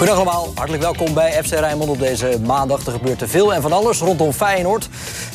[0.00, 2.86] Goedendag allemaal, hartelijk welkom bij FC Rijnmond op deze maandag.
[2.86, 4.88] Er gebeurt te veel en van alles rondom Feyenoord.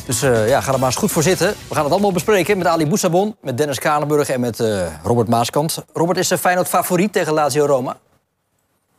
[0.06, 1.54] Dus uh, ja, ga er maar eens goed voor zitten.
[1.68, 5.28] We gaan het allemaal bespreken met Ali Boussabon, met Dennis Kalenburg en met uh, Robert
[5.28, 5.84] Maaskant.
[5.92, 7.96] Robert, is Feyenoord favoriet tegen Lazio Roma?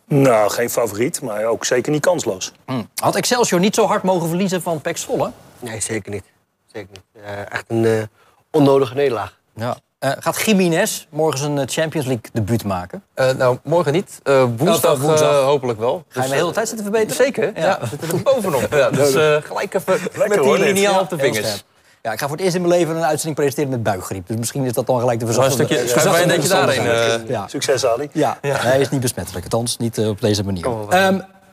[0.06, 2.52] Nou, geen favoriet, maar ook zeker niet kansloos.
[2.66, 2.90] Hmm.
[2.96, 5.32] Had Excelsior niet zo hard mogen verliezen van Pek Zwolle?
[5.60, 6.26] Nee, zeker niet.
[6.74, 7.24] Zeker niet.
[7.24, 8.10] Uh, echt een
[8.52, 9.40] onnodige nederlaag.
[9.56, 9.78] Ja.
[10.00, 13.04] Uh, gaat Jiménez morgen zijn eh, Champions League debuut maken?
[13.16, 14.20] Uh, nou, morgen niet.
[14.58, 15.44] woensdag, woensdag.
[15.44, 16.04] hopelijk wel.
[16.08, 17.26] Ga je dus, de hele tijd zitten verbeteren?
[17.26, 17.66] Zeker, ja.
[17.66, 17.80] ja.
[17.80, 18.68] We zitten er bovenop.
[18.82, 19.12] ja, dus
[19.46, 21.64] gelijk even Lekker, met die liniaal op de vingers.
[22.02, 24.28] Ja, ik ga voor het eerst in mijn leven een uitzending presenteren met buikgriep.
[24.28, 25.62] Dus misschien is dat dan gelijk de verzachte...
[25.62, 27.28] Een stukje schuif.
[27.28, 27.48] Ja.
[27.48, 28.10] Succes, Ali.
[28.12, 28.56] Ja, ja.
[28.56, 29.44] hij is niet besmettelijk.
[29.44, 30.68] Althans, niet op deze manier.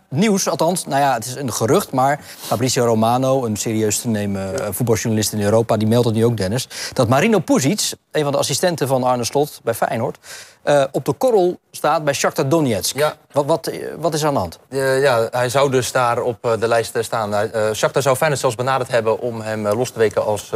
[0.09, 1.93] Nieuws, althans, nou ja, het is een gerucht...
[1.93, 5.77] maar Fabrizio Romano, een serieus te nemen uh, voetbaljournalist in Europa...
[5.77, 6.69] die meldt het nu ook, Dennis...
[6.93, 10.19] dat Marino Puzic, een van de assistenten van Arne Slot bij Feyenoord...
[10.65, 12.97] Uh, op de korrel staat bij Shakhtar Donetsk.
[12.97, 13.17] Ja.
[13.33, 14.59] Wat, wat, wat is er aan de hand?
[14.69, 17.33] Uh, ja, hij zou dus daar op de lijst staan.
[17.33, 19.19] Uh, Shakhtar zou Feyenoord zelfs benaderd hebben...
[19.19, 20.51] om hem los te weken als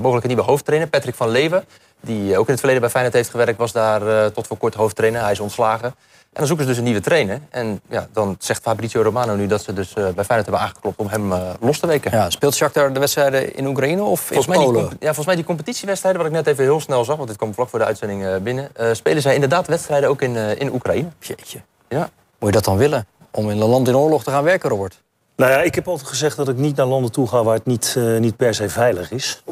[0.00, 0.88] mogelijke nieuwe hoofdtrainer.
[0.88, 1.64] Patrick van Leeuwen,
[2.00, 3.58] die ook in het verleden bij Feyenoord heeft gewerkt...
[3.58, 5.22] was daar tot voor kort hoofdtrainer.
[5.22, 5.94] Hij is ontslagen.
[6.34, 7.40] En dan zoeken ze dus een nieuwe trainer.
[7.50, 10.98] En ja, dan zegt Fabrizio Romano nu dat ze dus uh, bij Feyenoord hebben aangeklopt
[10.98, 12.10] om hem uh, los te weken.
[12.10, 14.82] Ja, speelt Shakhtar de wedstrijden in Oekraïne of volgens in Polen?
[14.82, 17.16] ja, volgens mij die competitiewedstrijden, wat ik net even heel snel zag...
[17.16, 18.70] want dit kwam vlak voor de uitzending uh, binnen...
[18.92, 21.08] spelen zij inderdaad wedstrijden ook in, in Oekraïne.
[21.18, 21.60] Jeetje.
[21.88, 22.10] Ja.
[22.38, 23.06] Moet je dat dan willen?
[23.30, 25.02] Om in een land in oorlog te gaan werken, Robert?
[25.36, 27.42] Nou ja, ik heb altijd gezegd dat ik niet naar landen toe ga...
[27.44, 29.42] waar het niet, niet per se veilig is.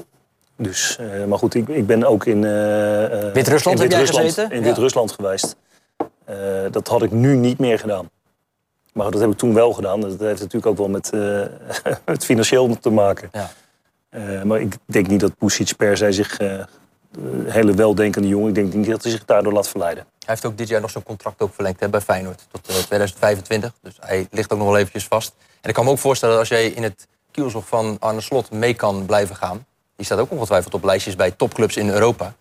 [0.57, 2.41] Dus, maar goed, ik, ik ben ook in...
[3.33, 4.51] Wit-Rusland heb jij gezeten?
[4.51, 5.57] In Wit-Rusland geweest.
[6.33, 6.39] Uh,
[6.71, 8.11] dat had ik nu niet meer gedaan.
[8.93, 10.01] Maar dat heb ik toen wel gedaan.
[10.01, 11.11] Dat heeft natuurlijk ook wel met
[12.05, 13.31] het financieel te maken.
[13.33, 13.51] Ja.
[14.11, 16.39] Uh, maar ik denk niet dat Pusic per se zich...
[17.45, 20.05] hele weldenkende jongen, ik denk niet dat hij zich daardoor laat verleiden.
[20.05, 22.47] Hij heeft ook dit jaar nog zijn contract ook verlengd hè, bij Feyenoord.
[22.51, 23.73] Tot 2025.
[23.83, 25.35] Dus hij ligt ook nog wel eventjes vast.
[25.61, 28.51] En ik kan me ook voorstellen dat als jij in het kielzog van Arne Slot
[28.51, 29.67] mee kan blijven gaan...
[29.97, 32.35] die staat ook ongetwijfeld op lijstjes bij topclubs in Europa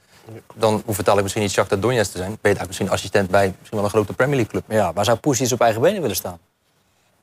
[0.54, 2.38] dan hoeft het eigenlijk misschien niet Shakhtar Donetsk te zijn.
[2.42, 4.64] Ben je daar misschien assistent bij misschien wel een grote Premier League club.
[4.68, 6.40] Ja, maar zou Poes op eigen benen willen staan?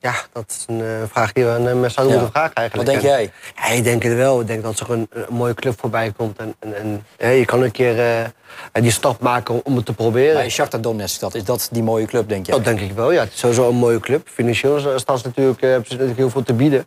[0.01, 2.91] Ja, dat is een uh, vraag die we aan hem zouden moeten vragen eigenlijk.
[2.91, 3.31] Wat denk jij?
[3.55, 4.41] Ja, ik denk het wel.
[4.41, 6.37] Ik denk dat er een, een mooie club voorbij komt.
[6.37, 10.33] En, en, en je kan een keer uh, die stap maken om het te proberen.
[10.33, 12.55] Maar Shakhtar Donetsk, dat, is dat die mooie club, denk jij?
[12.55, 13.21] Dat denk ik wel, ja.
[13.21, 14.27] Het is sowieso een mooie club.
[14.29, 16.85] Financieel staan ze natuurlijk, natuurlijk heel veel te bieden.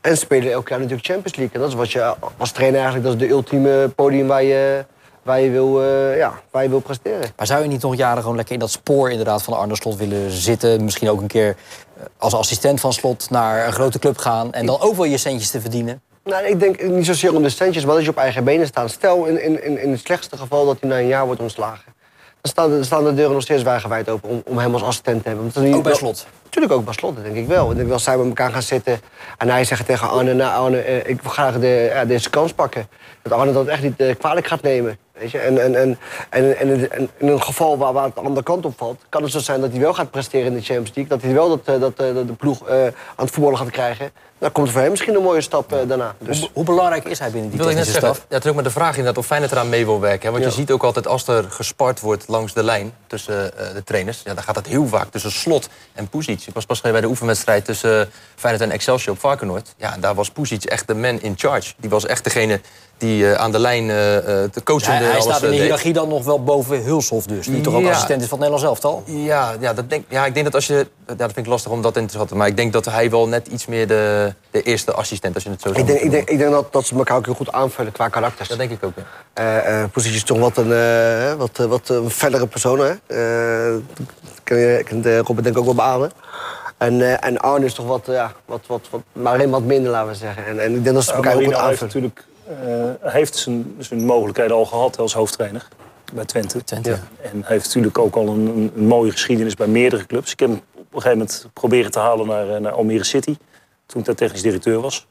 [0.00, 1.54] En spelen elk jaar natuurlijk Champions League.
[1.54, 3.10] En dat is wat je als trainer eigenlijk...
[3.10, 4.84] dat is de ultieme podium waar je
[5.22, 7.32] waar je wil, uh, ja, waar je wil presteren.
[7.36, 9.96] Maar zou je niet nog jaren gewoon lekker in dat spoor inderdaad van Arne Slot
[9.96, 10.84] willen zitten?
[10.84, 11.56] Misschien ook een keer
[11.96, 14.52] eh, als assistent van Slot naar een grote club gaan...
[14.52, 16.02] en dan ook wel je centjes te verdienen?
[16.24, 18.90] Nou, ik denk niet zozeer om de centjes, maar dat je op eigen benen staat.
[18.90, 21.94] Stel in, in, in het slechtste geval dat hij na een jaar wordt ontslagen.
[22.40, 25.28] Dan staan, staan de deuren nog steeds wagenwijd open om, om hem als assistent te
[25.28, 25.74] hebben.
[25.74, 26.26] ook bij Slot?
[26.44, 27.70] Natuurlijk ook bij Slot, dat denk ik wel.
[27.70, 29.00] Ik denk wel zij met elkaar gaan zitten
[29.38, 30.34] en hij zegt tegen Arne...
[30.34, 32.88] Nou Arne, eh, ik wil graag de, ja, deze kans pakken.
[33.22, 34.98] Dat Arne dat echt niet kwalijk gaat nemen.
[35.12, 35.98] En, en,
[36.30, 39.04] en, en, in een geval waar, waar het de andere kant op valt...
[39.08, 41.16] kan het zo zijn dat hij wel gaat presteren in de Champions League.
[41.16, 43.70] Dat hij wel dat, eh, dat, eh, dat de ploeg uh, aan het voetballen gaat
[43.70, 44.10] krijgen.
[44.42, 46.14] Dan komt er voor hem misschien een mooie stap uh, daarna.
[46.18, 46.40] Dus...
[46.40, 48.16] Hoe, hoe, belangrijk is hij binnen die technische staf?
[48.28, 50.26] Ja, het is ook met de vraag inderdaad of Feyenoord eraan mee wil werken.
[50.26, 50.32] Hè?
[50.32, 54.20] Want je ziet ook altijd als er gespart wordt langs de lijn tussen de trainers...
[54.24, 56.46] Ja, dan gaat dat heel vaak tussen Slot en Pusic.
[56.46, 59.74] Ik was pas bij de oefenwedstrijd tussen Feyenoord en Excelsior op Varkenoord.
[59.76, 61.72] Ja, daar was Pusic echt de man in charge.
[61.76, 62.60] Die was echt degene
[63.02, 64.94] die uh, aan de lijn uh, te coachen.
[64.94, 67.46] Ja, hij staat in de hiërarchie dan nog wel boven Hulshof dus.
[67.46, 69.02] Die toch ook assistent is van het Nederlands elftal?
[69.06, 70.86] Ja, ja, dat denk, ja, ik denk dat als je...
[71.06, 72.36] Ja, dat vind ik lastig om dat in te schatten.
[72.36, 75.50] Maar ik denk dat hij wel net iets meer de, de eerste assistent, als je
[75.50, 77.52] het zo ik denk, ik denk, ik denk dat, dat ze elkaar ook heel goed
[77.52, 78.48] aanvullen qua karakters.
[78.48, 78.92] Dat denk ik ook,
[79.34, 79.82] ja.
[79.82, 82.92] Uh, positie is toch wat een, wat, wat een fellere persoon, hè?
[84.44, 86.12] kan je, kan Robert denk ik ook wel beamen.
[86.82, 89.90] En, uh, en Arne is toch wat, ja, wat, wat, wat, maar alleen wat minder,
[89.90, 90.46] laten we zeggen.
[90.46, 91.86] En, en ik denk dat ze elkaar ook goed aanvullen.
[91.86, 92.24] natuurlijk
[92.66, 95.68] uh, heeft zijn, zijn mogelijkheden al gehad als hoofdtrainer
[96.12, 96.64] bij Twente.
[96.64, 96.90] Twente.
[96.90, 96.98] Ja.
[97.32, 100.32] En heeft natuurlijk ook al een, een, mooie geschiedenis bij meerdere clubs.
[100.32, 103.36] Ik heb hem op een gegeven moment proberen te halen naar, eh, naar Almere City.
[103.86, 105.06] Toen ik daar technisch directeur was.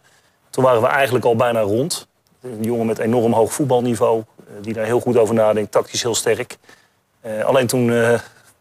[0.49, 2.07] Toen waren we eigenlijk al bijna rond.
[2.41, 4.23] Een jongen met enorm hoog voetbalniveau.
[4.61, 5.71] Die daar heel goed over nadenkt.
[5.71, 6.57] Tactisch heel sterk.
[7.25, 7.91] Uh, alleen toen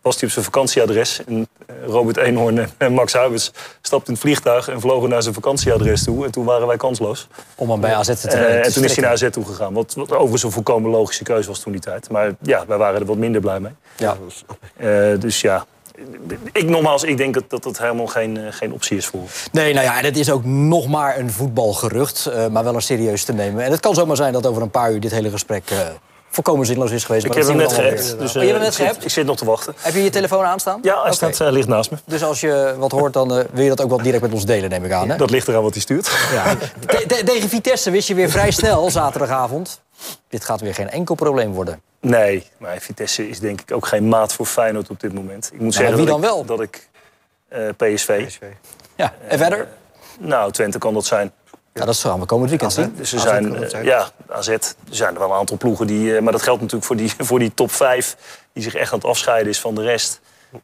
[0.02, 1.24] was hij op zijn vakantieadres.
[1.24, 3.52] En eh, Robert Eenhoorn en Max Huibers
[3.82, 4.68] stapten in het vliegtuig...
[4.68, 6.24] en vlogen naar zijn vakantieadres toe.
[6.24, 7.28] En toen waren wij kansloos.
[7.54, 8.62] Om hem bij AZ te Eh, trekken.
[8.62, 9.72] en toen is hij naar AZ toe gegaan.
[9.72, 12.10] Wat, wat overigens een volkomen logische keuze was toen die tijd.
[12.10, 13.72] Maar ja, wij waren er wat minder blij mee.
[13.96, 14.16] Ja.
[14.76, 14.88] Eh,
[15.20, 15.66] dus ja,
[16.52, 19.22] ik nogmaals, ik denk dat dat, dat helemaal geen, eh, geen optie is voor.
[19.52, 22.82] Nee, nou ja, en het is ook nog maar een voetbalgerucht, eh, maar wel een
[22.82, 23.64] serieus te nemen.
[23.64, 25.78] En het kan zomaar zijn dat over een paar uur dit hele gesprek eh,
[26.30, 27.24] volkomen zinloos is geweest.
[27.24, 28.10] Ik maar heb dat hem zien we net geappt.
[28.10, 28.18] weer.
[28.22, 29.04] Dus, Oh, je hebt hem net ik, zit, geappt?
[29.04, 29.74] ik zit nog te wachten.
[29.78, 30.78] Heb je je telefoon aanstaan?
[30.82, 31.96] Ja, hij staat, ligt naast me.
[32.04, 34.70] Dus als je wat hoort, dan wil je dat ook wel direct met ons delen,
[34.70, 35.08] neem ik aan.
[35.10, 35.16] Hè?
[35.16, 36.10] Dat ligt eraan wat hij stuurt.
[36.32, 36.54] Ja.
[36.86, 39.80] Te- te- tegen Vitesse wist je weer vrij snel zaterdagavond.
[40.28, 41.80] Dit gaat weer geen enkel probleem worden.
[42.00, 45.50] Nee, maar Vitesse is denk ik ook geen maat voor Feyenoord op dit moment.
[45.52, 46.44] Ik moet zeggen wie dat dan ik, wel?
[46.44, 46.88] dat ik
[47.48, 48.38] eh, PSV...
[48.96, 49.68] Ja, en verder?
[50.18, 51.32] Nou, Twente kan dat zijn.
[51.72, 52.94] Ja, dat gaan we komend weekend zien.
[52.96, 53.84] Dus er zijn, eh, zijn.
[53.84, 54.60] ja, AZ, er
[54.90, 56.16] zijn er wel een aantal ploegen die...
[56.16, 58.16] eh, maar dat geldt natuurlijk voor die, voor die top 5...
[58.52, 60.20] die zich echt aan het afscheiden is van de rest.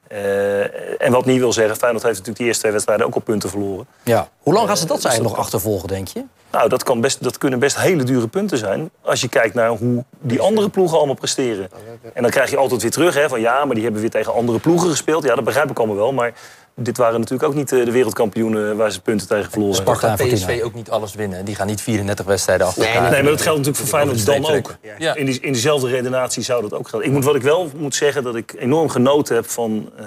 [0.09, 3.21] Eh, en wat niet wil zeggen, Feyenoord heeft natuurlijk die eerste twee wedstrijden ook al
[3.21, 3.87] punten verloren.
[4.03, 4.29] Ja.
[4.38, 6.25] Hoe lang gaan ze dat dus dat nog achtervolgen, denk je?
[6.50, 8.91] Nou, dat, kan best, dat kunnen best hele dure punten zijn.
[9.00, 11.69] Als je kijkt naar hoe die andere ploegen allemaal presteren.
[12.12, 14.35] En dan krijg je altijd weer terug hè, van ja, maar die hebben weer tegen
[14.35, 15.25] andere ploegen gespeeld.
[15.25, 16.12] Ja, dat begrijp ik allemaal wel.
[16.12, 16.33] Maar
[16.78, 19.96] dit waren natuurlijk ook niet eh, de wereldkampioenen waar ze punten tegen verloren hebben.
[19.96, 21.44] Sparta en PSV ook niet alles winnen.
[21.44, 23.11] Die gaan niet 34 wedstrijden achter Nee, elkaar.
[23.11, 24.76] Nee, maar dat geldt natuurlijk voor Feyenoord dan ook.
[24.99, 25.14] Ja.
[25.14, 27.08] In, die, in diezelfde redenatie zou dat ook gelden.
[27.08, 30.06] Ik moet, wat ik wel moet zeggen, dat ik enorm genoten heb van eh,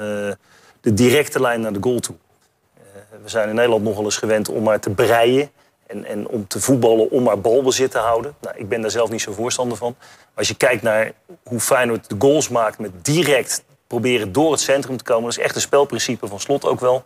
[0.81, 2.16] de directe lijn naar de goal toe.
[2.75, 2.81] Eh,
[3.24, 5.50] we zijn in Nederland nogal eens gewend om maar te breien.
[5.88, 8.36] En, en om te voetballen, om maar balbezit te houden.
[8.42, 9.95] Nou, ik ben daar zelf niet zo voorstander van.
[9.98, 11.12] Maar als je kijkt naar
[11.44, 12.80] hoe Feyenoord de goals maakt...
[12.80, 15.24] met direct proberen door het centrum te komen...
[15.24, 17.04] dat is echt een spelprincipe van Slot ook wel.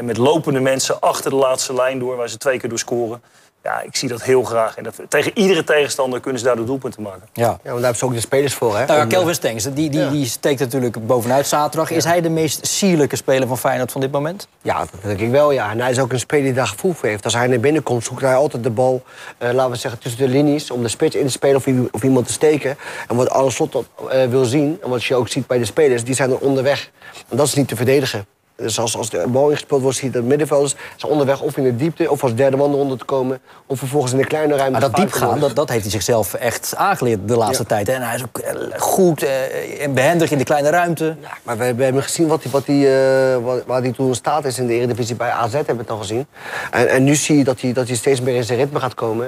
[0.00, 2.16] Met lopende mensen achter de laatste lijn door...
[2.16, 3.22] waar ze twee keer door scoren.
[3.66, 4.76] Ja, ik zie dat heel graag.
[4.76, 7.22] En dat, tegen iedere tegenstander kunnen ze daar de doelpunten maken.
[7.32, 7.42] Ja.
[7.42, 8.86] Ja, want daar hebben ze ook de spelers voor, hè?
[8.86, 10.10] Nou ja, Kelvin Stengs, die, die, Ja.
[10.10, 11.90] die steekt natuurlijk bovenuit zaterdag.
[11.90, 14.48] Is hij de meest sierlijke speler van Feyenoord van dit moment?
[14.62, 15.70] Ja, dat denk ik wel, ja.
[15.70, 17.24] En hij is ook een speler die daar gevoel voor heeft.
[17.24, 19.02] Als hij naar binnen komt, zoekt hij altijd de bal,
[19.38, 20.70] eh, laten we zeggen, tussen de linies...
[20.70, 22.76] om de spits in te spelen of, of iemand te steken.
[23.08, 25.64] En wat Arne Slot dat, eh, wil zien, en wat je ook ziet bij de
[25.64, 26.04] spelers...
[26.04, 26.90] die zijn er onderweg.
[27.28, 28.26] En dat is niet te verdedigen.
[28.56, 31.40] Dus als, als de bal ingespeeld wordt, zie je dat de middenvelders zijn onderweg...
[31.40, 33.40] of in de diepte, of als derde man eronder te komen...
[33.66, 34.70] of vervolgens in de kleine ruimte...
[34.72, 35.40] Maar dat diepgaan, worden.
[35.46, 37.68] dat, dat heeft hij zichzelf echt aangeleerd de laatste Ja.
[37.68, 37.86] tijd.
[37.86, 37.92] hè.
[37.92, 41.16] En hij is ook eh, goed eh, en behendig in de kleine ruimte.
[41.20, 44.08] Ja, maar we, we hebben gezien wat hij, wat hij, eh, wa- waar hij toen
[44.08, 46.26] in staat is in de Eredivisie bij AZ, hebben we het al gezien.
[46.70, 48.94] En, en nu zie je dat hij, dat hij steeds meer in zijn ritme gaat
[48.94, 49.26] komen.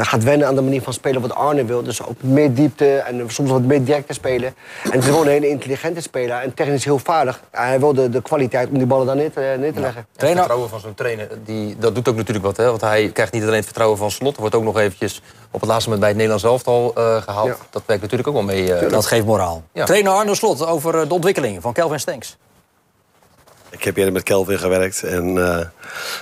[0.00, 1.82] gaat wennen aan de manier van spelen wat Arne wil.
[1.82, 4.54] Dus ook meer diepte en soms wat meer direct te spelen.
[4.84, 7.40] En het is gewoon een hele intelligente speler en technisch heel vaardig.
[7.50, 10.00] Hij wil de, de kwaliteit om die ballen daar neer te, neer te leggen.
[10.00, 12.56] Het Trainer- vertrouwen van zo'n trainer, die, dat doet ook natuurlijk wat.
[12.56, 12.64] Hè?
[12.64, 14.36] Want hij krijgt niet alleen het vertrouwen van Slot...
[14.36, 17.46] wordt ook nog eventjes op het laatste moment bij het Nederlands elftal eh, gehaald.
[17.48, 17.56] Ja.
[17.70, 18.74] Dat werkt natuurlijk ook wel mee.
[18.74, 18.90] eh.
[18.90, 19.62] Dat geeft moraal.
[19.72, 19.84] Ja.
[19.84, 22.36] Trainer Arno Slot over eh, de ontwikkeling van Kelvin Stenks.
[23.70, 25.02] Ik heb eerder met Kelvin gewerkt.
[25.02, 25.66] En eh,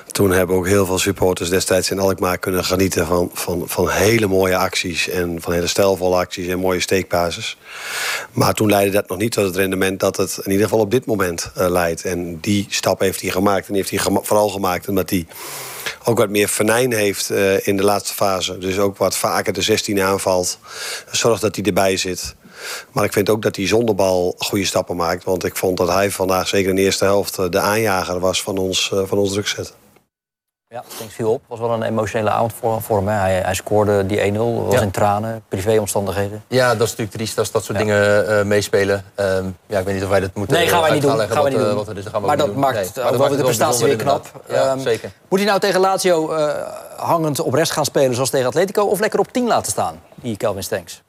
[0.06, 4.26] toen hebben ook heel veel supporters destijds in Alkmaar kunnen genieten van, van, van hele
[4.26, 5.08] mooie acties.
[5.08, 7.56] En van hele stijlvolle acties en mooie steekpases.
[8.32, 10.90] Maar toen leidde dat nog niet tot het rendement dat het in ieder geval op
[10.90, 12.04] dit moment eh, leidt.
[12.04, 13.68] En die stap heeft hij gemaakt.
[13.68, 15.26] En heeft hij vooral gemaakt omdat hij
[16.04, 18.58] ook wat meer venijn heeft eh, in de laatste fase.
[18.58, 20.58] Dus ook wat vaker de 16 aanvalt.
[21.10, 22.34] Zorg dat hij erbij zit.
[22.92, 25.24] Maar ik vind ook dat hij zonder bal goede stappen maakt.
[25.24, 28.42] Want ik vond dat hij vandaag zeker in de eerste helft eh, de aanjager was
[28.42, 29.74] van ons, eh, van ons drukzetten.
[30.68, 31.42] Ja, Stenks viel op.
[31.46, 33.08] was wel een emotionele avond voor, voor hem.
[33.08, 33.14] hè.
[33.14, 34.80] Hij, hij scoorde die 1-0, was Ja.
[34.80, 36.44] in tranen, privéomstandigheden.
[36.48, 39.04] Ja, dat is natuurlijk triest als dat soort dingen eh, meespelen.
[39.14, 41.10] Ehm, ja, ik weet niet of wij dat moeten Nee, gaan wij niet doen.
[41.18, 41.74] Gaan wij niet doen.
[41.74, 41.86] wat.
[41.86, 42.64] Dat gaan we maar dat niet doen.
[42.64, 44.24] maakt Nee, maar dat maakt de het prestatie weer knap.
[44.46, 44.64] inderdaad.
[44.66, 45.10] Ja, Ehm, zeker.
[45.28, 46.54] Moet hij nou tegen Lazio eh,
[46.96, 48.82] hangend op rest gaan spelen zoals tegen Atletico...
[48.84, 51.02] of lekker op 10 laten staan, die Kelvin Stenks?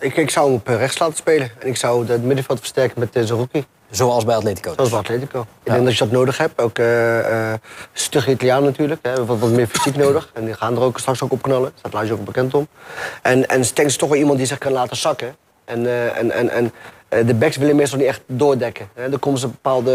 [0.00, 1.50] Ik, ik zou hem op eh, rechts laten spelen.
[1.58, 3.66] En ik zou het middenveld versterken met uh, Zerouki.
[3.90, 4.72] Zoals bij Atletico.
[4.74, 5.40] Zoals bij Atletico.
[5.62, 6.60] Ik denk dat je dat nodig hebt.
[6.60, 7.58] Ook eh eh
[7.92, 9.00] stug Italiaan natuurlijk.
[9.02, 9.24] Hè.
[9.24, 10.30] Wat, wat meer fysiek nodig.
[10.34, 11.62] En die gaan er ook straks ook op knallen.
[11.62, 12.68] Daar staat Lazio ook bekend om.
[13.22, 15.36] En, en Stenks is toch wel iemand die zich kan laten zakken.
[15.64, 16.72] En, eh, en, en, en
[17.08, 18.88] eh, de backs willen meestal niet echt doordekken.
[18.94, 19.08] Hè.
[19.08, 19.92] Dan komen ze bepaalde...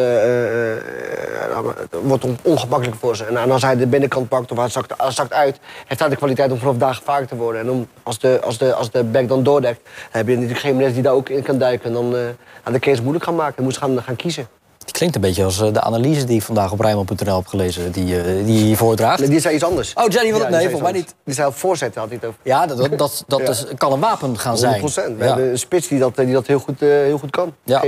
[2.04, 3.26] wordt on- ongemakkelijk voor ze.
[3.26, 5.60] En, als hij de binnenkant pakt of hij zakt, zakt uit...
[5.88, 7.62] heeft hij de kwaliteit om vanaf daar gevaarlijk te worden.
[7.62, 9.90] En om, als, de, als, de, als de back dan doordekt...
[10.12, 11.88] heb je natuurlijk geen mensen die daar ook in kan duiken.
[11.88, 12.22] En dan, eh
[12.64, 13.54] dan de case moeilijk gaan maken.
[13.56, 14.48] Dan moeten ze gaan, gaan kiezen.
[14.86, 17.92] Het klinkt een beetje als eh, de analyse die ik vandaag op Rijnmond.nl heb gelezen...
[17.92, 19.20] die, eh, die je voordraagt.
[19.20, 19.94] Nee, die zei iets anders.
[19.94, 21.16] Oh, Jenny Ja, Nee, voor mij niet.
[21.24, 22.40] Die zei op voorzetten had hij het over.
[22.44, 23.50] Ja, dat, dat, dat, dat Ja.
[23.50, 24.82] is- kan een wapen gaan zijn.
[24.82, 24.84] 100%.
[24.94, 25.26] We Ja.
[25.26, 27.54] hebben een spits die dat, die dat heel, goed, eh, heel goed kan.
[27.64, 27.84] Ja.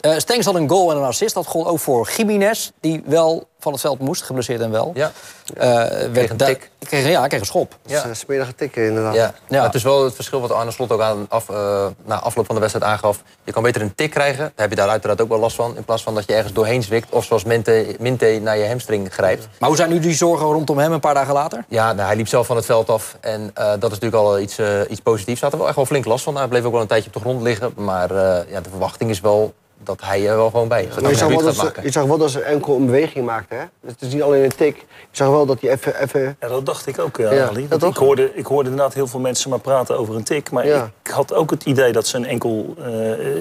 [0.00, 1.34] Eh, Stenks had een goal en een assist.
[1.34, 4.90] Dat gold ook voor Jiménez, die wel van het veld moest, geblesseerd en wel.
[4.94, 5.12] Ja.
[5.56, 6.70] Uh, kreeg een tik.
[6.78, 7.76] Kreeg, ja, kreeg een schop.
[7.86, 8.04] Ja.
[8.04, 9.14] Is smerige tikken, inderdaad.
[9.14, 9.34] Ja.
[9.48, 9.62] ja.
[9.62, 12.54] het is wel het verschil wat Arne Slot ook aan af, uh, na afloop van
[12.54, 13.22] de wedstrijd aangaf.
[13.44, 14.38] Je kan beter een tik krijgen.
[14.38, 15.76] Daar heb je daar uiteraard ook wel last van.
[15.76, 17.10] In plaats van dat je ergens doorheen zwikt.
[17.10, 19.48] Of zoals Minte, Minte naar je hamstring grijpt.
[19.58, 21.64] Maar hoe zijn nu die zorgen rondom hem een paar dagen later?
[21.68, 23.16] Ja, nou, hij liep zelf van het veld af.
[23.20, 25.40] En uh, dat is natuurlijk al iets, iets positiefs.
[25.40, 26.36] Hij had er wel echt wel flink last van.
[26.36, 27.72] Hij bleef ook wel een tijdje op de grond liggen.
[27.74, 28.14] Maar
[28.48, 30.94] ja, de verwachting is wel dat hij er wel gewoon bij is.
[30.94, 33.54] je, zag wel dat ze, je zag wel dat ze enkel een beweging maakte.
[33.54, 33.64] Hè?
[33.80, 34.76] Dus het is niet alleen een tik.
[34.76, 36.00] Je zag wel dat hij even...
[36.02, 36.36] even...
[36.40, 37.68] Ja, dat dacht ik ook, ja, ja Ali.
[37.86, 40.50] ik, hoorde, ik hoorde inderdaad heel veel mensen maar praten over een tik.
[40.50, 42.74] Maar ik had ook het idee dat ze een enkel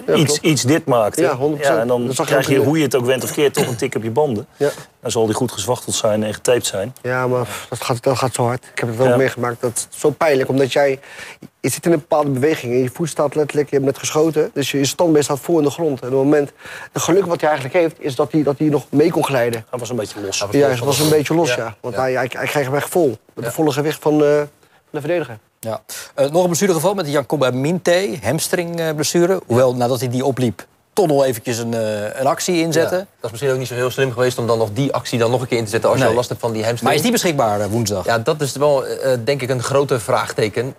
[0.08, 1.22] uh, iets, iets dit maakte.
[1.22, 1.60] Ja, 100%.
[1.62, 3.96] Ja, en dan krijg je, hoe je het ook went of keert, toch een tik
[3.96, 4.48] op je banden.
[4.58, 4.70] Ja.
[5.02, 6.96] Dan zal die goed gezwachteld zijn en getaped zijn.
[7.02, 8.66] Ja, maar dat gaat, dat gaat zo hard.
[8.72, 9.62] Ik heb het wel meegemaakt.
[9.62, 11.00] Dat is zo pijnlijk, omdat jij...
[11.62, 13.70] Je zit in een bepaalde beweging en je voet staat letterlijk...
[13.70, 16.02] Je hebt net geschoten, dus je standbeen staat voor in de grond.
[16.02, 16.52] En op het moment...
[16.92, 19.66] Het geluk wat hij eigenlijk heeft, is dat hij, dat hij nog mee kon glijden.
[19.70, 20.46] Hij was een beetje los.
[20.52, 21.76] ja, hij was een beetje los, ja.
[21.82, 23.18] Want Hij, hij, hij kreeg hem echt vol.
[23.34, 24.48] Met het volle gewicht van, uh, van
[24.90, 25.40] de verdediger.
[25.60, 25.82] Ja.
[26.20, 29.42] Uh, nog een blessuregeval met Jacoba Minte, hamstringblessure.
[29.46, 32.98] Hoewel, nadat hij die opliep, toch nog eventjes een, uh, een actie inzetten.
[32.98, 35.20] Ja, dat is misschien ook niet zo heel slim geweest om dan nog die actie
[35.20, 36.90] dan nog een keer in te zetten als je al last hebt van die hamstring.
[36.90, 38.06] Maar is die beschikbaar uh, woensdag?
[38.06, 40.76] Ja, dat is wel uh, denk ik een grote vraagteken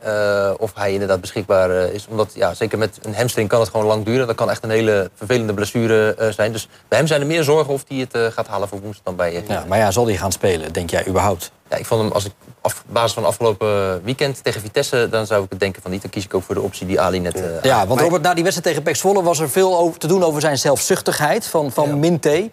[0.59, 2.07] of hij inderdaad beschikbaar is.
[2.11, 4.27] Omdat ja, zeker met een hamstring kan het gewoon lang duren.
[4.27, 6.53] Dat kan echt een hele vervelende blessure zijn.
[6.53, 9.17] Dus bij hem zijn er meer zorgen of hij het gaat halen voor woensdag dan
[9.17, 9.43] bij je.
[9.49, 11.51] Ja, maar ja, zal hij gaan spelen, denk jij überhaupt?
[11.71, 12.33] Ja, ik vond hem, als ik
[12.63, 15.09] op basis van afgelopen weekend tegen Vitesse...
[15.11, 16.03] dan zou ik het denken van niet.
[16.03, 17.37] Dan kies ik ook voor de optie die Ali net...
[17.37, 19.23] Uh, ja, want Robert, na die wedstrijd tegen Pek Zwolle...
[19.23, 21.95] was er veel over, te doen over zijn zelfzuchtigheid van, van ja.
[21.95, 22.51] Minte.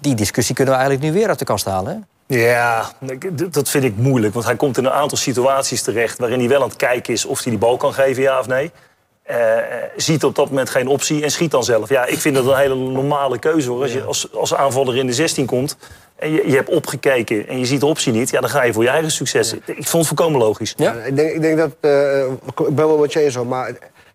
[0.00, 2.92] Die discussie kunnen we eigenlijk nu weer uit de kast halen, Ja,
[3.50, 4.34] dat vind ik moeilijk.
[4.34, 6.18] Want hij komt in een aantal situaties terecht...
[6.18, 8.46] waarin hij wel aan het kijken is of hij die bal kan geven, ja of
[8.46, 8.72] nee.
[9.30, 9.36] Uh,
[9.96, 11.88] ziet op dat moment geen optie en schiet dan zelf.
[11.88, 13.82] Ja, ik vind dat een hele normale keuze hoor.
[13.82, 15.76] Als je als, als aanvaller in de 16 komt
[16.16, 18.30] en je, je hebt opgekeken en je ziet de optie niet...
[18.30, 19.52] Ja, dan ga je voor je eigen succes.
[19.52, 20.74] Ik vond het volkomen logisch.
[20.76, 20.92] Ja?
[20.92, 21.70] ik, denk, ik denk dat...
[21.80, 22.24] Uh,
[22.68, 23.68] ik ben wel met je zo, maar...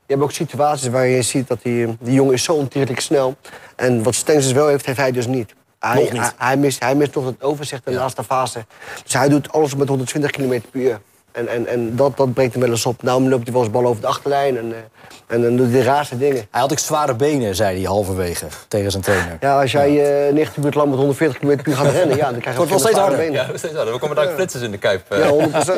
[0.06, 3.36] Je hebt ook situaties waar je ziet dat die, die jongen is zo ontiegelijk snel.
[3.76, 5.54] En wat Stengs wel heeft, heeft hij dus niet.
[5.80, 6.22] Hij, nog niet.
[6.22, 8.66] Hij, hij, mist, hij mist nog het overzicht in de laatste fase.
[9.04, 11.00] Dus hij doet alles met 120 km per uur.
[11.32, 13.00] En, en, en dat, dat breekt hem wel eens op.
[13.04, 14.58] Daarom loopt hij wel eens bal over de achterlijn.
[14.58, 14.76] En, uh,
[15.28, 16.48] en dan doet hij de raarste dingen.
[16.52, 19.38] Hij had ook zware benen, zei hij halverwege tegen zijn trainer.
[19.40, 19.90] Ja, als jij
[20.28, 22.18] uh, 90 minuten lang met 140 km per uur gaat rennen...
[22.18, 23.18] Ja, dan krijg je wel steeds harder.
[23.18, 23.34] Benen.
[23.34, 23.94] Ja, steeds harder.
[23.94, 25.06] We komen daar flitsers in de kuip.
[25.10, 25.70] Ja, 100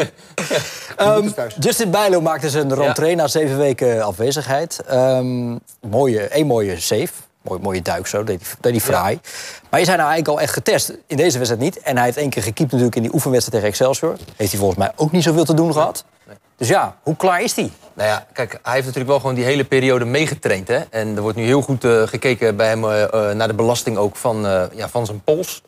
[1.00, 3.16] um, Justin Bijlo maakte zijn rentree ja.
[3.16, 4.80] na zeven weken afwezigheid.
[4.92, 7.12] Um, mooie, een mooie save.
[7.44, 9.20] Mooi, mooie duik zo, deed hij, deed hij fraai.
[9.22, 9.30] Ja.
[9.70, 10.98] Maar je zijn nou eigenlijk al echt getest.
[11.08, 11.80] In deze wedstrijd niet.
[11.80, 14.18] En hij heeft één keer gekiept natuurlijk in die oefenwedstrijd tegen Excelsior.
[14.36, 16.06] Heeft hij volgens mij ook niet zoveel te doen gehad.
[16.28, 16.38] Nee.
[16.58, 17.72] Dus ja, hoe klaar is hij?
[17.94, 20.68] Nou ja, kijk, hij heeft natuurlijk wel gewoon die hele periode meegetraind.
[20.68, 20.80] Hè?
[20.90, 24.16] En er wordt nu heel goed uh, gekeken bij hem uh, naar de belasting ook
[24.16, 24.42] van,
[24.74, 25.62] ja, van zijn pols.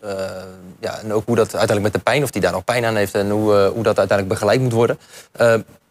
[0.79, 2.95] ja, en ook hoe dat uiteindelijk met de pijn, of hij daar nog pijn aan
[2.95, 3.13] heeft...
[3.15, 4.99] en hoe, hoe dat uiteindelijk begeleid moet worden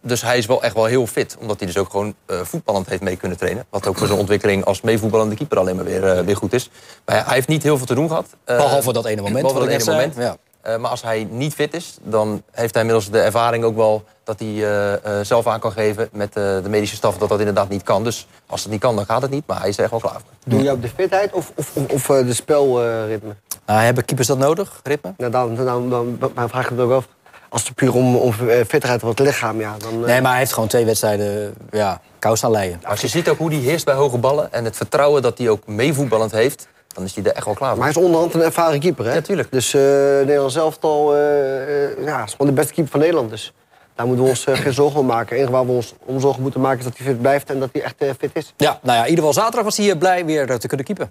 [0.05, 1.37] dus hij is wel echt wel heel fit.
[1.41, 3.67] Omdat hij dus ook gewoon uh, voetballend heeft mee kunnen trainen.
[3.71, 6.71] Wat ook voor zijn ontwikkeling als meevoetballende keeper alleen maar weer, uh, weer goed is.
[7.05, 8.27] Maar hij heeft niet heel veel te doen gehad.
[8.47, 9.43] Uh, behalve dat ene moment.
[9.43, 10.15] Behalve dat ene moment.
[10.17, 10.37] Ja.
[10.79, 14.05] maar als hij niet fit is, dan heeft hij inmiddels de ervaring ook wel...
[14.25, 18.05] dat hij zelf aan kan geven met de medische staf dat dat inderdaad niet kan.
[18.05, 19.47] Dus als het niet kan, dan gaat het niet.
[19.47, 20.31] Maar hij is er echt wel klaar voor.
[20.45, 23.35] Doe je op de fitheid of, of, of, of de spelritme?
[23.65, 25.15] hebben keepers dat nodig, ritme?
[25.17, 27.07] Nou, dan, dan, dan, dan vraag ik het ook af
[27.55, 28.33] als het puur om, om
[28.69, 30.01] fitheid van het lichaam, ja, dan...
[30.01, 32.81] Nee, maar hij heeft gewoon twee wedstrijden ja, kous aan leien.
[32.85, 34.53] Als je ziet ook hoe hij heerst bij hoge ballen...
[34.53, 36.69] en het vertrouwen dat hij ook meevoetballend heeft...
[36.89, 37.79] dan is hij er echt wel klaar voor.
[37.79, 39.15] Maar hij is onderhand een ervaren keeper, hè?
[39.15, 39.53] Ja, tuurlijk.
[39.53, 43.31] Dus uh, Nederland zelf al, uh, ja, is gewoon de beste keeper van Nederland.
[43.31, 43.53] Dus
[43.95, 45.29] daar moeten we ons uh, geen zorgen om maken.
[45.29, 47.51] Het enige waar we ons om zorgen moeten maken is dat hij fit blijft...
[47.51, 48.55] en dat hij echt fit is.
[48.57, 51.11] Ja, nou ja, in ieder geval zaterdag was hij blij weer te kunnen keeper.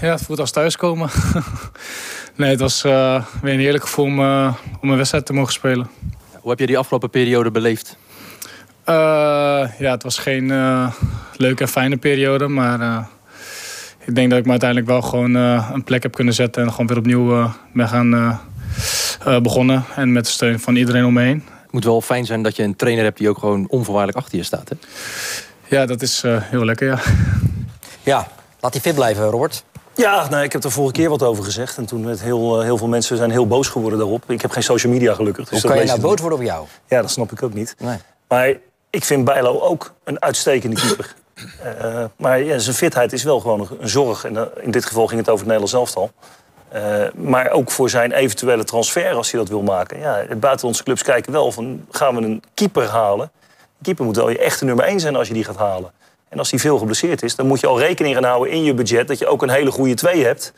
[0.00, 1.10] Ja, het voelt als thuiskomen.
[2.36, 5.52] nee, het was uh, weer een heerlijk gevoel om, uh, om een wedstrijd te mogen
[5.52, 5.90] spelen.
[6.40, 7.96] Hoe heb je die afgelopen periode beleefd?
[8.86, 8.94] Uh,
[9.78, 10.46] ja, het was geen
[11.36, 13.08] leuke en fijne periode, maar
[14.04, 16.86] ik denk dat ik me uiteindelijk wel gewoon een plek heb kunnen zetten en gewoon
[16.86, 18.40] weer opnieuw ben gaan
[19.42, 19.84] begonnen.
[19.96, 21.44] En met de steun van iedereen om me heen.
[21.62, 24.38] Het moet wel fijn zijn dat je een trainer hebt die ook gewoon onvoorwaardelijk achter
[24.38, 24.68] je staat.
[24.68, 24.76] Hè?
[25.76, 26.98] Ja, dat is heel lekker, ja.
[28.02, 28.28] Ja,
[28.60, 29.64] laat hij fit blijven, Robert.
[29.94, 31.76] Ja, nou, ik heb er vorige keer wat over gezegd.
[31.76, 34.30] En toen met heel, heel veel mensen zijn heel boos geworden daarop.
[34.30, 35.48] Ik heb geen social media gelukkig.
[35.48, 36.66] Dus Hoe kan je nou boos worden op jou?
[36.88, 37.74] Ja, dat snap ik ook niet.
[37.78, 37.96] Nee.
[38.28, 38.54] Maar
[38.90, 41.14] ik vind Bijlo ook een uitstekende keeper.
[41.82, 44.24] uh, maar ja, zijn fitheid is wel gewoon een zorg.
[44.24, 46.10] En uh, in dit geval ging het over het Nederlands elftal.
[46.74, 49.98] Uh, maar ook voor zijn eventuele transfer als hij dat wil maken.
[49.98, 53.30] Ja, buitenlandse clubs kijken wel van, gaan we een keeper halen?
[53.50, 55.92] Een keeper moet wel je echte nummer 1 zijn als je die gaat halen.
[56.30, 58.74] En als hij veel geblesseerd is, dan moet je al rekening gaan houden in je
[58.74, 60.52] budget dat je ook een hele goede twee hebt.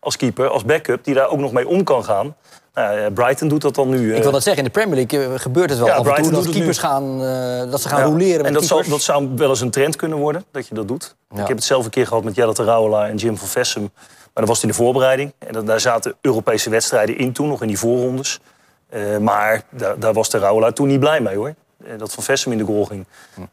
[0.00, 2.36] als keeper, als backup, die daar ook nog mee om kan gaan.
[2.74, 4.14] Nou, Brighton doet dat dan nu.
[4.14, 6.32] Ik wil dat zeggen, in de Premier League gebeurt het wel Ja, af en toe
[6.32, 8.04] dat keepers gaan, eh, dat ze gaan Ja.
[8.06, 8.88] roleren met En dat, keepers.
[8.88, 11.14] dat zou wel eens een trend kunnen worden, dat je dat doet.
[11.30, 11.40] Ja.
[11.42, 13.82] Ik heb het zelf een keer gehad met Jelle Terouwelaar en Jim van Vessem.
[14.02, 15.32] Maar dat was het in de voorbereiding.
[15.38, 18.40] En dat, daar zaten Europese wedstrijden in toen, nog in die voorrondes.
[18.88, 21.54] Eh, maar daar, daar was Terouwelaar toen niet blij mee, hoor.
[21.84, 23.06] Eh, dat Van Vessem in de goal ging.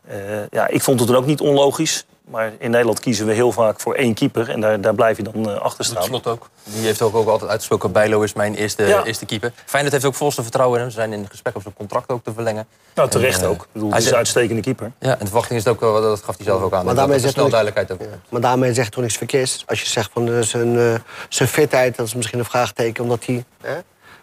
[0.07, 0.17] Eh,
[0.49, 2.05] ja, ik vond het dan ook niet onlogisch.
[2.29, 4.49] Maar in Nederland kiezen we heel vaak voor één keeper.
[4.49, 6.03] En daar, daar blijf je dan eh, achter staan.
[6.03, 6.49] Slot ook.
[6.63, 7.91] Die heeft ook, ook altijd uitgesproken.
[7.91, 9.03] Bijlo is mijn eerste, Ja.
[9.03, 9.51] eerste keeper.
[9.65, 10.91] Feyenoord heeft ook volste vertrouwen in hem.
[10.93, 12.67] Ze zijn in gesprek om zijn contract ook te verlengen.
[12.95, 13.61] Nou, terecht En, ook.
[13.61, 14.91] Ik bedoel, hij het is een uitstekende keeper.
[14.99, 16.85] Ja, en de verwachting is het ook, wel, dat gaf hij zelf ook aan.
[16.85, 18.19] Maar daarmee zegt snel hij- duidelijkheid over.
[18.29, 19.63] Maar daarmee zegt toch niks verkeers.
[19.67, 20.93] Als je zegt van zijn, eh,
[21.29, 23.03] zijn fitheid, dat is misschien een vraagteken...
[23.03, 23.75] omdat hij hè,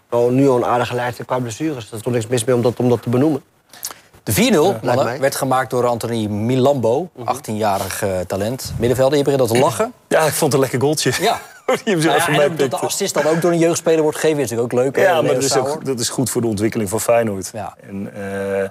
[0.09, 1.83] wel nu al een aardige lijst heeft qua blessures.
[1.89, 3.43] Dat is toch niks mis mee om dat, om dat te benoemen.
[4.23, 5.19] De 4-0 mannen, lijkt mij.
[5.19, 8.73] werd gemaakt door Anthony Milambo, 18-jarig eh, talent.
[8.79, 9.93] Middenvelder, je begint al te lachen.
[10.07, 11.11] Ja, ik vond het een lekker goaltje.
[11.21, 11.39] Ja.
[11.83, 14.17] Die hem zo Nou ja, en dat de assist dan ook door een jeugdspeler wordt
[14.17, 14.95] gegeven, is natuurlijk ook leuk.
[14.95, 17.49] hè, Ja, maar dat is, ook, dat is goed voor de ontwikkeling van Feyenoord.
[17.53, 17.75] Ja.
[17.87, 18.69] En, eh,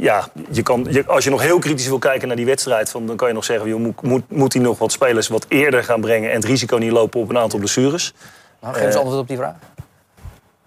[0.00, 2.90] ja, je kan, je, als je nog heel kritisch wil kijken naar die wedstrijd...
[2.90, 5.46] Van, dan kan je nog zeggen, joh, moet, moet, moet hij nog wat spelers wat
[5.48, 6.30] eerder gaan brengen...
[6.30, 8.14] en het risico niet lopen op een aantal blessures.
[8.60, 9.54] Nou, geef eens Eh, antwoord op die vraag.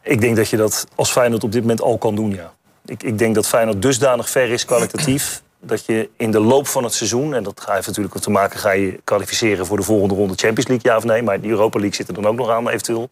[0.02, 2.54] Ik denk dat je dat als Feyenoord op dit moment al kan doen, ja.
[2.88, 5.42] Ik, ik denk dat Feyenoord dusdanig ver is kwalitatief...
[5.60, 7.34] dat je in de loop van het seizoen...
[7.34, 8.60] en dat heeft natuurlijk ook te maken...
[8.60, 11.22] ga je kwalificeren voor de volgende ronde Champions League, ja of nee...
[11.22, 13.10] maar die Europa League zit er dan ook nog aan, eventueel.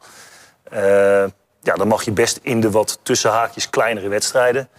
[0.63, 0.79] Eh,
[1.61, 4.69] ja, dan mag je best in de wat tussen haakjes kleinere wedstrijden...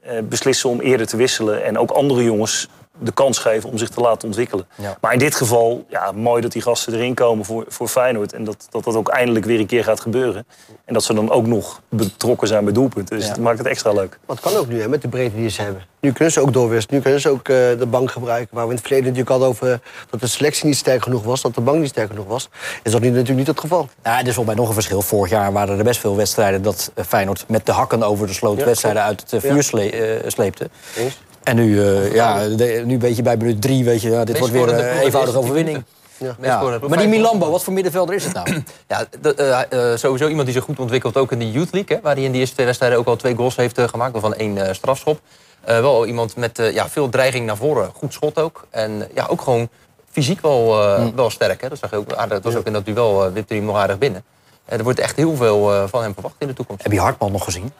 [0.00, 1.64] eh, beslissen om eerder te wisselen...
[1.64, 4.66] en ook andere jongens de kans geven om zich te laten ontwikkelen.
[4.74, 4.96] Ja.
[5.00, 8.32] Maar in dit geval, ja, mooi dat die gasten erin komen voor, voor Feyenoord...
[8.32, 10.46] en dat, dat dat ook eindelijk weer een keer gaat gebeuren.
[10.84, 13.16] En dat ze dan ook nog betrokken zijn bij doelpunten.
[13.16, 13.32] Dus Ja.
[13.32, 14.18] dat maakt het extra leuk.
[14.26, 15.82] Maar het kan ook nu, hè, met de breedte die ze hebben.
[16.00, 16.96] Nu kunnen ze ook doorwisselen.
[16.96, 18.54] Nu kunnen ze ook eh, de bank gebruiken.
[18.54, 21.42] Waar we in het verleden natuurlijk hadden over dat de selectie niet sterk genoeg was.
[21.42, 22.48] Dat de bank niet sterk genoeg was.
[22.82, 23.88] Is dat nu natuurlijk niet het geval.
[24.02, 25.02] Nou, er is volgens mij nog een verschil.
[25.02, 28.32] Vorig jaar waren er best veel wedstrijden dat eh, Feyenoord met de hakken over de
[28.32, 29.62] sloot Ja, wedstrijden uit het eh, vuur Ja.
[29.62, 30.70] sle- eh, sleepte.
[30.96, 31.18] Eens?
[31.46, 34.28] En nu, eh, ja, de- nu weet je bij minuut drie, weet je, ja, dit
[34.28, 35.84] Meest wordt weer een de eenvoudige overwinning.
[36.18, 36.62] Ja.
[36.88, 38.62] Maar die Milambo, wat voor middenvelder is het nou?
[38.88, 41.96] Ja, de- eh, eh, sowieso iemand die zich goed ontwikkelt, ook in de Youth League.
[41.96, 44.12] Hè, waar hij in die eerste twee wedstrijden ook al twee goals heeft eh, gemaakt.
[44.12, 45.20] Waarvan één eh, strafschop.
[45.64, 47.90] Eh, wel iemand met eh, ja, veel dreiging naar voren.
[47.94, 48.66] Goed schot ook.
[48.70, 49.68] En eh, ja, ook gewoon
[50.10, 51.12] fysiek wel, eh, Mm.
[51.16, 51.60] wel sterk.
[51.62, 51.68] Hè.
[51.68, 53.76] Dat, zag je ook, aardig, dat was ook in dat duel, wipte hij hem nog
[53.76, 54.24] aardig binnen.
[54.64, 56.82] Eh, er wordt echt heel veel eh, van hem verwacht in de toekomst.
[56.82, 57.72] Heb je Hartman nog gezien?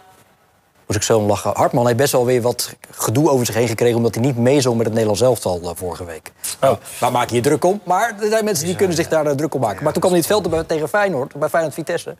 [0.87, 1.51] Moest ik zo om lachen.
[1.55, 3.97] Hartman heeft best wel weer wat gedoe over zich heen gekregen...
[3.97, 6.33] omdat hij niet meezong met het Nederlands elftal eh, vorige week.
[6.61, 7.81] Nou, waar maak je je druk om?
[7.85, 9.83] Maar er zijn mensen die kunnen zich daar eh, druk om maken.
[9.83, 12.11] Maar toen kwam hij het veld tegen Feyenoord, bij Feyenoord-Vitesse.
[12.11, 12.17] En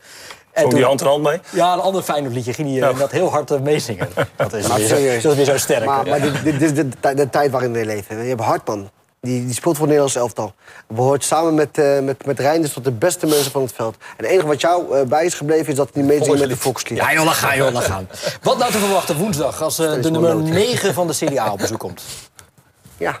[0.53, 1.39] Zong toen- die hand in hand mee?
[1.49, 4.09] Ja, een ander Feyenoord liedje ging hij eh, dat heel hard meezingen.
[4.35, 5.23] Dat is, weer zo, serieus.
[5.23, 5.85] dat is weer zo sterk.
[5.85, 8.21] Maar, maar dit, dit, dit is de, tij- de tijd waarin we leven.
[8.23, 8.89] Je hebt Hartman.
[9.21, 10.53] Die, die speelt voor het Nederlands elftal.
[10.87, 13.95] Behoort samen met, eh met, met Reinders tot de beste mensen van het veld.
[13.99, 16.57] En het enige wat jou eh, bij is gebleven is dat hij meezingt met de
[16.57, 16.97] Volkslied.
[16.97, 18.07] Ja, joh, dan gaan, joh, gaan.
[18.41, 20.53] Wat nou te verwachten woensdag als eh, de nummer nodig.
[20.53, 22.01] 9 van de Serie A op bezoek komt?
[22.97, 23.19] Ja.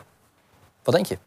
[0.83, 1.17] Wat denk je?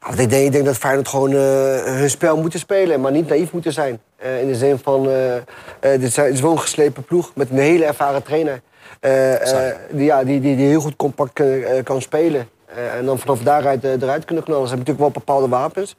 [0.00, 1.36] Ja, ik, denk, ik denk dat Feyenoord gewoon eh,
[1.84, 4.00] hun spel moeten spelen, maar niet naïef moeten zijn.
[4.16, 5.42] Eh, in de zin van, eh, eh,
[5.80, 8.62] dit, is wel een geslepen ploeg met een hele ervaren trainer.
[9.00, 11.40] eh, eh, die, ja, die, die, die heel goed compact
[11.84, 12.48] kan spelen.
[12.76, 14.68] Eh, en dan vanaf daaruit eh, eruit kunnen knallen.
[14.68, 15.96] Ze hebben natuurlijk wel bepaalde wapens.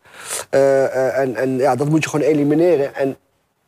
[0.49, 2.95] Eh, eh, en en ja, dat moet je gewoon elimineren.
[2.95, 3.17] En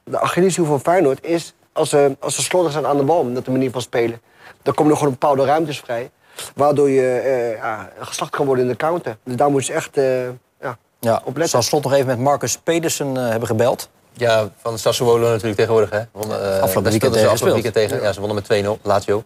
[0.03, 3.23] de Achilleshiel van Feyenoord is, als ze, als ze slordig zijn aan de bal...
[3.23, 4.21] met de manier van spelen,
[4.61, 6.09] dan komen er gewoon bepaalde ruimtes vrij...
[6.55, 9.17] waardoor je eh, ja, geslacht kan worden in de counter.
[9.23, 10.23] Dus daar moet je echt eh,
[10.61, 11.49] ja, Ja, op letten.
[11.49, 13.89] zal slot nog even met Marcus Pedersen eh, hebben gebeld.
[14.13, 15.89] Ja, van Sassuolo natuurlijk tegenwoordig.
[15.89, 15.97] Hè.
[15.99, 18.01] Eh, Afgelopen weekend tegen afgelopen weekend tegen.
[18.01, 19.23] Ja, ze wonnen met 2-0, Lazio.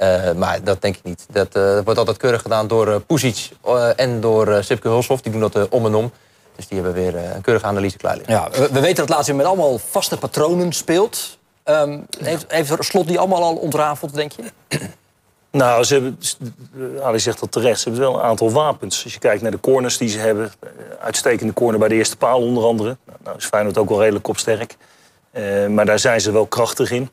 [0.00, 1.26] Eh, maar dat denk ik niet.
[1.30, 5.22] Dat eh, wordt altijd keurig gedaan door uh, Pusic eh, en door uh, Sipke Hulshoff.
[5.22, 6.12] Die doen dat uh, om en om.
[6.56, 8.34] Dus die hebben weer uh, een keurige analyse klaar liggen.
[8.34, 11.38] Ja, we, we weten dat Lazio met allemaal vaste patronen speelt.
[11.64, 14.42] Um, heeft, heeft Slot die allemaal al ontrafeld, denk je?
[15.50, 16.18] Nou, ze hebben,
[17.02, 19.04] Ali zegt dat terecht, ze hebben wel een aantal wapens.
[19.04, 20.52] Als je kijkt naar de corners die ze hebben.
[21.00, 22.96] Uitstekende corner bij de eerste paal onder andere.
[23.24, 24.76] Nou is Feyenoord ook wel redelijk kopsterk.
[25.32, 27.10] Uh, maar daar zijn ze wel krachtig in.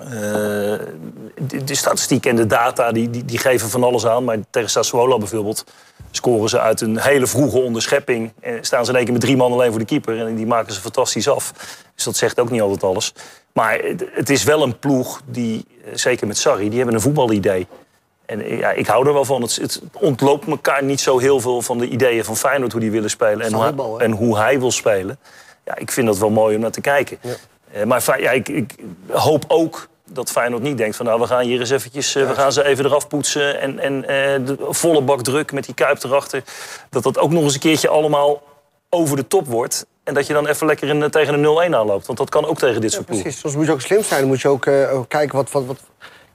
[0.00, 4.24] Uh, de, de, statistiek en de data die, die, die, geven van alles aan.
[4.24, 5.64] Maar tegen Sassuolo bijvoorbeeld
[6.10, 8.32] scoren ze uit een hele vroege onderschepping.
[8.40, 10.26] En staan ze in één keer met drie man alleen voor de keeper.
[10.26, 11.52] En die maken ze fantastisch af.
[11.94, 13.14] Dus dat zegt ook niet altijd alles.
[13.52, 17.66] Maar het, het is wel een ploeg die, zeker met Sarri, die hebben een voetbalidee.
[18.26, 19.42] En ja, ik hou er wel van.
[19.42, 22.72] Het, het, ontloopt elkaar niet zo heel veel van de ideeën van Feyenoord...
[22.72, 25.18] hoe die willen spelen en, hoe, en hoe hij wil spelen.
[25.64, 27.18] Ja, ik vind dat wel mooi om naar te kijken.
[27.20, 27.34] Ja.
[27.76, 28.74] Uh, maar ja, ik, ik,
[29.08, 31.06] hoop ook dat Feyenoord niet denkt van...
[31.06, 33.60] nou, we gaan hier eens eventjes, uh, we gaan ze even eraf poetsen...
[33.60, 36.42] en, en uh, de volle bak druk met die kuip erachter.
[36.90, 38.42] Dat dat ook nog eens een keertje allemaal
[38.88, 39.86] over de top wordt.
[40.04, 42.06] En dat je dan even lekker in, tegen een 0-1 aanloopt.
[42.06, 43.24] Want dat kan ook tegen dit Ja, soort ploegen.
[43.24, 43.42] precies.
[43.42, 44.20] Soms moet je ook slim zijn.
[44.20, 45.50] Dan moet je ook eh, kijken wat...
[45.50, 45.80] wat, wat...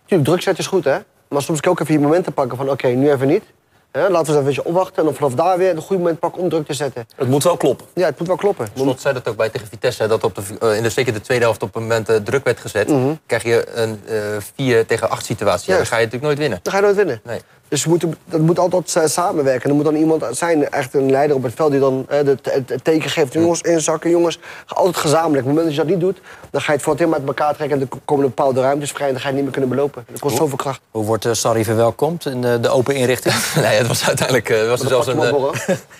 [0.05, 0.97] Tuurlijk, druk zetten is goed, hè?
[1.27, 2.69] Maar soms kan je ook even je momenten pakken van...
[2.69, 3.43] oké, nu even niet.
[3.91, 4.09] Hè?
[4.09, 4.97] Laten we eens even een opwachten.
[4.97, 7.07] En dan vanaf daar weer een goed moment pakken om druk te zetten.
[7.15, 7.85] Het moet wel kloppen.
[7.93, 8.67] Ja, het moet wel kloppen.
[8.75, 11.21] Slot zei dat ook bij tegen Vitesse, dat op de, eh, in de, zeker de
[11.21, 12.91] tweede helft op een moment eh, druk werd gezet.
[13.25, 14.15] krijg je een eh
[14.55, 15.71] 4 tegen 8 situatie.
[15.71, 16.59] Ja, dan ga je natuurlijk nooit winnen.
[16.61, 17.21] Dan ga je nooit winnen.
[17.23, 17.41] Nee.
[17.67, 19.69] Dus we moeten, dat moet altijd eh, samenwerken.
[19.69, 21.71] Er moet dan iemand zijn, echt een leider op het veld...
[21.71, 23.33] die dan eh, het, teken geeft.
[23.33, 24.39] Jongens, inzakken, jongens.
[24.67, 25.45] Altijd gezamenlijk.
[25.45, 26.21] Op het moment dat je dat niet doet...
[26.49, 27.81] dan ga je het voor het helemaal uit elkaar trekken...
[27.81, 29.07] en dan komen er bepaalde ruimtes vrij...
[29.07, 30.05] en dan ga je het niet meer kunnen belopen.
[30.11, 30.81] Dat kost zoveel kracht.
[30.91, 33.35] Hoe wordt uh, Sarri verwelkomd in de, de open inrichting?
[33.55, 35.19] nee, het was uiteindelijk uh, was er zelfs een,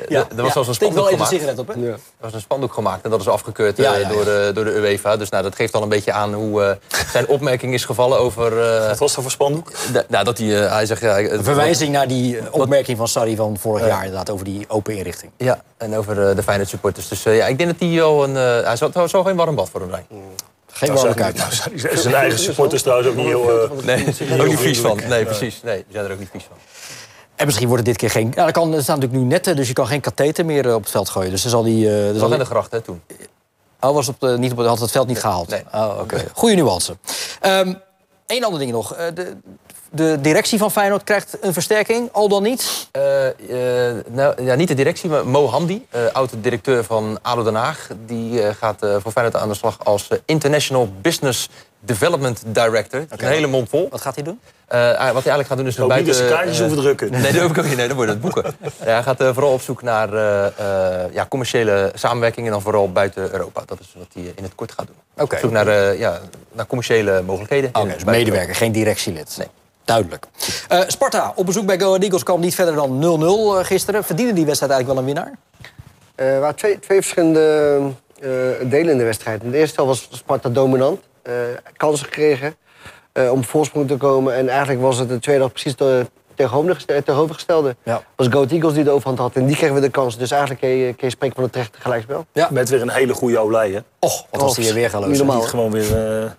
[0.08, 1.32] ja, er was zelfs een Steek wel even gemaakt.
[1.32, 1.74] een sigaret op, hè?
[1.74, 1.88] Ja.
[1.88, 4.72] Er was een spandoek gemaakt en dat is afgekeurd ja, ja, door, de, door de
[4.72, 5.18] UEFA.
[5.18, 8.52] Dus nou, dat geeft al een beetje aan hoe uh, zijn opmerking is gevallen over...
[8.52, 9.72] uh, Wat was dat voor spandoek?
[10.08, 11.02] nou, dat hij, hij zegt...
[11.02, 11.18] Ja,
[11.58, 15.32] verwijzing naar die opmerking van Sarri van vorig jaar inderdaad over die open inrichting.
[15.38, 17.08] Ja, en over de Feyenoord supporters.
[17.08, 18.36] Dus ja, ik denk dat hij wel een...
[18.66, 20.06] hij zal, zal geen warm bad voor hem zijn.
[20.10, 20.22] Mm.
[20.78, 21.38] Geen warme kuip.
[21.94, 23.64] Zijn eigen supporters trouwens ook niet heel...
[23.64, 24.06] Uh, nee,
[24.42, 25.00] ook niet vies van.
[25.08, 25.62] Nee, precies.
[25.64, 26.58] Nee, die zijn er ook niet vies van.
[27.36, 28.32] En misschien wordt het dit keer geen...
[28.36, 30.82] Ja, dat kan, er staan natuurlijk nu netten, dus je kan geen katheter meer op
[30.82, 31.32] het veld gooien.
[31.32, 31.86] Dus dan zal die...
[31.86, 33.02] Uh, dat was in de gracht, hè, toen.
[33.80, 35.50] Oh, was op de, niet op, had het veld niet gehaald?
[35.50, 35.64] Nee.
[35.74, 36.02] Oh, oké.
[36.02, 36.28] Okay.
[36.34, 36.98] Goeie nuance.
[37.46, 37.82] Um,
[38.28, 38.94] Eén ander ding nog.
[38.94, 39.38] Uh, de,
[39.92, 42.90] de directie van Feyenoord krijgt een versterking, al dan niet?
[42.98, 43.04] Uh,
[44.08, 47.90] nou, ja, niet de directie, maar Mo Hamdi, oud-directeur van ADO Den Haag...
[48.06, 51.50] die gaat voor Feyenoord aan de slag als International Business
[51.88, 53.02] Development Director.
[53.02, 53.28] Okay.
[53.28, 53.88] Een hele mond vol.
[53.92, 54.40] Wat gaat hij doen?
[54.68, 55.80] wat hij eigenlijk gaat doen is...
[55.80, 57.12] Ook buiten, niet kaartjes hoeven drukken.
[57.12, 57.76] Nee, dat ook niet.
[57.76, 58.56] Nee, dan worden het boeken.
[58.78, 60.14] hij gaat vooral op zoek naar
[61.12, 62.46] ja, commerciële samenwerking...
[62.46, 63.64] en dan vooral buiten Europa.
[63.66, 64.96] Dat is wat hij in het kort gaat doen.
[65.14, 65.38] Okay.
[65.38, 66.20] Op zoek naar, ja,
[66.52, 67.70] naar commerciële mogelijkheden.
[67.74, 69.36] Okay, dus medewerker, geen directielid.
[69.38, 69.48] Nee.
[69.88, 70.26] Duidelijk.
[70.72, 74.04] Uh, Sparta, op bezoek bij Go Ahead Eagles kwam niet verder dan 0-0 uh, gisteren.
[74.04, 75.38] Verdiende die wedstrijd eigenlijk wel een winnaar?
[76.16, 77.80] Uh, er waren twee, twee verschillende
[78.20, 78.30] uh,
[78.70, 79.44] delen in de wedstrijd.
[79.44, 81.00] In de eerste helft was Sparta dominant.
[81.28, 81.34] Uh,
[81.78, 82.56] kansen gekregen
[83.32, 84.36] om voorsprong te komen.
[84.36, 87.76] En eigenlijk was het de tweede helft precies de tegenovergestelde.
[87.84, 88.04] Ja.
[88.16, 89.36] was Go Ahead Eagles die de overhand had.
[89.36, 90.18] En die kregen we de kans.
[90.18, 92.26] Dus eigenlijk kun je, kun je spreken van een terecht gelijkspel.
[92.32, 92.48] Ja.
[92.52, 93.80] Met weer een hele goede Olij, hè?
[94.00, 95.22] Och, wat was die weer geloos.
[95.22, 96.30] Niet gewoon weer, uh,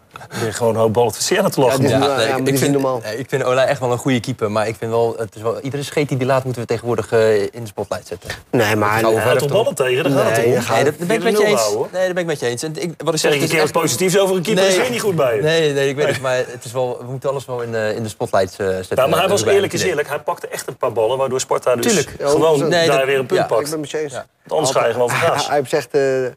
[0.41, 1.89] weer gewoon een hoop ballen te lachen.
[1.89, 3.01] Ja, Ja, nee, ik, vind, normaal.
[3.05, 4.51] nee, ik vind Olij echt wel een goede keeper.
[4.51, 7.13] Maar ik vind wel, het is wel iedere scheet die die laat moeten we tegenwoordig
[7.13, 8.31] uh, in de spotlight zetten.
[8.51, 9.01] Nee, maar...
[9.01, 10.53] Hij gaat toch ballen tegen, daar gaat het om.
[10.75, 11.69] Nee, dat, dat ben ik met je eens.
[11.93, 12.63] Nee, dat ben ik met je eens.
[12.63, 14.79] En ik, wat ik zeg, zeg, ik keer wat positiefs over een keeper nee, is
[14.79, 15.43] weer niet goed bij je.
[15.43, 16.21] Nee, nee, ik weet het.
[16.21, 18.97] Maar het is wel, we moeten alles wel in de, in de spotlight uh, zetten.
[18.97, 20.09] Ja, maar hij was eerlijk is eerlijk.
[20.09, 22.11] Hij pakte echt een paar ballen, waardoor Sparta dus Tuurlijk.
[22.21, 23.65] gewoon Nee, daar dat- weer een punt ja, pakt.
[23.65, 24.15] Ik ben met je eens.
[24.49, 25.47] Anders ga je gewoon Hij, vergaas.
[25.49, 26.33] hij heeft echt eh, eh,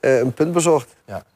[0.00, 0.86] een punt bezorgd.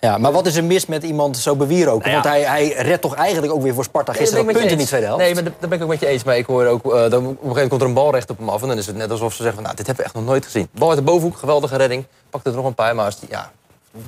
[0.01, 2.05] Ja, maar wat is er mis met iemand zo bewier ook?
[2.05, 2.23] Nou ja.
[2.23, 4.87] Want hij, hij redt toch eigenlijk ook weer voor Sparta Nee, gisteren dat dat punten
[4.87, 5.23] tweede helft.
[5.23, 5.35] eens.
[5.35, 6.25] Nee, maar dat, dat ben ik ook met je eens.
[6.25, 8.31] Maar ik hoor ook, uh, dan, op een gegeven moment komt er een bal recht
[8.31, 8.63] op hem af.
[8.63, 10.29] En dan is het net alsof ze zeggen, van, nou, dit hebben we echt nog
[10.31, 10.69] nooit gezien.
[10.73, 12.05] Bal uit de bovenhoek, geweldige redding.
[12.31, 13.51] Pakt er nog een paar, maar als die, ja...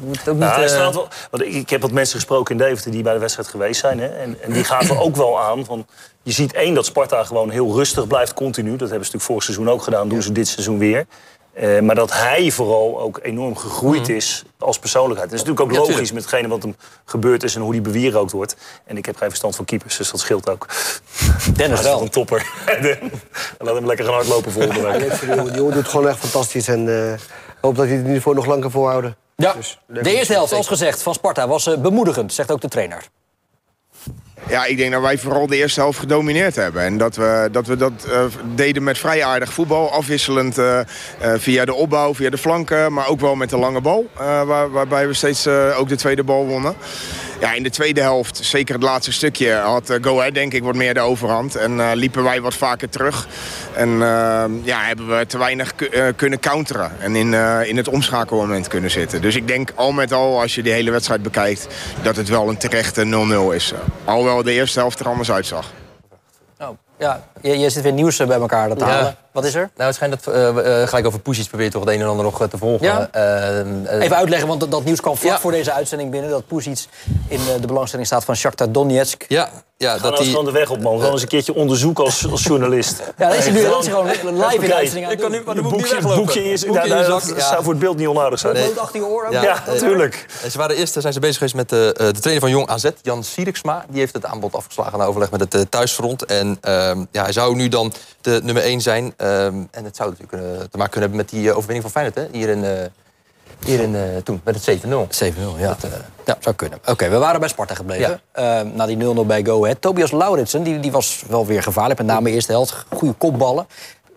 [0.00, 2.60] Moet ook niet, Nou, hij eh, wel, want ik, ik heb wat mensen gesproken in
[2.60, 4.00] Deventer die bij de wedstrijd geweest zijn.
[4.00, 5.64] Hè, en, en die gaven ook wel aan.
[5.64, 5.86] Van,
[6.22, 8.70] je ziet één dat Sparta gewoon heel rustig blijft continu.
[8.70, 10.08] Dat hebben ze natuurlijk vorig seizoen ook gedaan.
[10.08, 11.06] doen ze dit seizoen weer.
[11.52, 15.30] Eh, maar dat hij vooral ook enorm gegroeid is als persoonlijkheid.
[15.30, 17.54] Dat is natuurlijk ook Ja, logisch met hetgene wat hem gebeurd is...
[17.54, 18.56] en hoe die bewierookt wordt.
[18.84, 20.66] En ik heb geen verstand van keepers, dus dat scheelt ook.
[21.54, 22.00] Dennis wel.
[22.02, 22.46] een topper.
[23.58, 25.20] Laat hem lekker gaan hardlopen volgende week.
[25.20, 26.68] die jongen- doet het gewoon echt fantastisch.
[26.68, 27.18] En eh,
[27.60, 29.16] hoop dat hij het niveau nog lang kan volhouden.
[29.36, 32.60] Ja, Dus, de eerste te helft, zoals gezegd, van Sparta was eh, bemoedigend, zegt ook
[32.60, 33.02] de trainer.
[34.48, 36.82] Ja, ik denk dat wij vooral de eerste helft gedomineerd hebben.
[36.82, 38.24] En dat we dat, we dat eh,
[38.54, 39.92] deden met vrij aardig voetbal.
[39.92, 40.86] Afwisselend eh, eh,
[41.36, 42.92] via de opbouw, via de flanken.
[42.92, 44.10] Maar ook wel met de lange bal.
[44.16, 46.74] waar, waarbij we steeds ook de tweede bal wonnen.
[47.40, 50.62] Ja, in de tweede helft, zeker het laatste stukje, had eh, Go Ahead denk ik
[50.62, 51.54] wat meer de overhand.
[51.54, 53.28] En eh, liepen wij wat vaker terug.
[53.72, 57.00] En eh, ja, hebben we te weinig eh, kunnen counteren.
[57.00, 57.34] En in,
[57.66, 59.22] in het omschakelmoment kunnen zitten.
[59.22, 61.66] Dus ik denk al met al, als je die hele wedstrijd bekijkt...
[62.02, 63.04] dat het wel een terechte
[63.50, 63.72] 0-0 is.
[64.04, 65.72] Alhoewel de eerste helft er anders uitzag.
[67.00, 68.90] Ja, je, je zit weer nieuws eh, bij elkaar te Ja.
[68.90, 69.16] halen.
[69.32, 69.70] Wat is er?
[69.74, 72.06] Nou, het schijnt dat eh, we, eh, gelijk over Poesies probeert toch het een en
[72.06, 72.86] ander nog te volgen.
[72.86, 73.08] Ja.
[74.00, 75.38] Even uitleggen, want dat, dat nieuws kwam vlak Ja.
[75.40, 76.30] voor deze uitzending binnen...
[76.30, 76.84] dat Pusic
[77.28, 79.24] in de belangstelling staat van Shakhtar Donetsk.
[79.28, 79.48] Ja,
[79.86, 80.30] ja Ga nou dat die...
[80.30, 80.96] gewoon de weg op, man.
[80.96, 83.00] Gewoon eens een keertje onderzoeken als, als journalist.
[83.18, 85.12] Ja, dat is nu Gewoon- dat is hij gewoon live in de Kijk, uitzending aan
[85.12, 86.16] Ik kan nu, het maar boekje, weglopen.
[86.16, 88.54] boekje je, Boekje dat zou voor het beeld niet onaardig zijn.
[88.54, 88.64] Nee.
[88.66, 88.78] doen.
[88.78, 89.26] achter je oor.
[89.26, 89.32] ook.
[89.32, 89.42] Ja.
[89.42, 90.26] Ja, natuurlijk.
[90.42, 92.68] En ze waren eerst zijn ze bezig geweest met de, eh, de trainer van Jong
[92.68, 93.84] AZ, Jan Sieriksma.
[93.88, 96.24] Die heeft het aanbod afgeslagen na overleg met het eh, thuisfront.
[96.24, 99.14] En ehm, ja, hij zou nu dan de nummer 1 zijn.
[99.16, 101.90] Ehm, en het zou natuurlijk kunnen, te maken kunnen hebben met die eh, overwinning van
[101.90, 102.16] Feyenoord.
[102.32, 102.38] Hè?
[102.38, 102.70] Hier in, eh,
[103.64, 104.88] hier in eh, toen, met het 7-0.
[104.88, 105.68] 7-0, ja.
[105.68, 105.90] Dat, eh,
[106.24, 106.78] ja, zou kunnen.
[106.86, 108.20] Oké, we waren bij Sparta gebleven.
[108.32, 109.80] Eh, na die 0-0 bij Go Ahead.
[109.80, 111.98] Tobias Lauritsen, die, die was wel weer gevaarlijk.
[111.98, 113.66] Met name eerste helft, goede kopballen.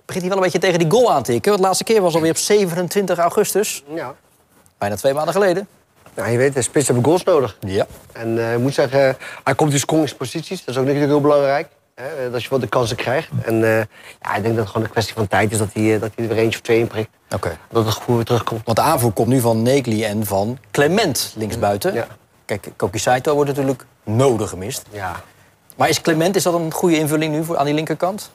[0.06, 1.49] Begint hij wel een beetje tegen die goal aan te tikken.
[1.49, 3.84] Want de laatste keer was alweer op 27 augustus.
[3.93, 4.15] Ja.
[4.77, 5.67] Bijna twee maanden geleden.
[6.15, 7.58] Nou, je weet, de spits hebben goals nodig.
[7.60, 7.86] Ja.
[8.12, 10.60] En uh, ik moet zeggen, hij komt in scoringsposities.
[10.60, 11.67] Dat is ook natuurlijk heel belangrijk.
[11.95, 13.29] Hè, dat je wel de kansen krijgt.
[13.43, 13.77] En uh,
[14.21, 16.29] ja, ik denk dat het gewoon een kwestie van tijd is dat hij, dat hij
[16.29, 17.10] er eentje of twee in prikt.
[17.69, 18.62] Dat het gevoel weer terugkomt.
[18.65, 21.93] Want de aanvoer komt nu van Negli en van Clement linksbuiten.
[21.93, 22.08] Ja.
[22.45, 24.86] Kijk, Koki Saito wordt natuurlijk nodig gemist.
[24.91, 25.21] Ja.
[25.75, 28.32] Maar is Clement is dat een goede invulling nu voor, aan die linkerkant?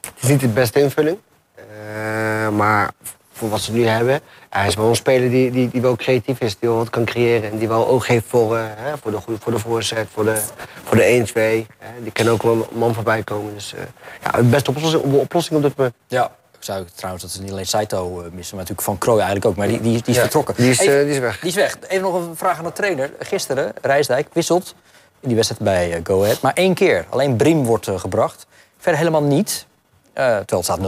[0.00, 1.18] Het is niet de beste invulling.
[1.58, 2.90] Uh, maar
[3.38, 4.20] voor wat ze nu hebben.
[4.50, 7.04] Hij is wel een speler die, die, die wel creatief is, die wel wat kan
[7.04, 7.50] creëren.
[7.50, 8.64] En die wel oog heeft voor, uh,
[9.02, 10.40] voor, de, voor de voorzet, voor de,
[10.84, 12.02] voor de 1-2.
[12.02, 13.54] Die kan ook wel een man voorbij komen.
[13.54, 13.80] Dus uh,
[14.22, 15.94] ja, beste oplossing, oplossing op dit moment.
[16.06, 16.36] Ja.
[16.58, 19.56] Ik zou trouwens dat ze niet alleen Saito missen, maar natuurlijk Van Krooi eigenlijk ook.
[19.56, 20.20] Maar die, die, die is ja.
[20.20, 20.54] vertrokken.
[20.54, 21.40] Die is, Even, die is weg.
[21.40, 21.78] Die is weg.
[21.88, 23.10] Even nog een vraag aan de trainer.
[23.18, 24.74] Gisteren, Rijsdijk wisselt
[25.20, 26.40] in die wedstrijd bij Go Ahead.
[26.40, 27.06] Maar één keer.
[27.08, 28.46] Alleen Briem wordt gebracht.
[28.78, 29.66] Verder helemaal niet.
[30.12, 30.82] terwijl het staat 0-0.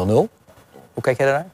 [0.92, 1.46] Hoe kijk jij daarnaar?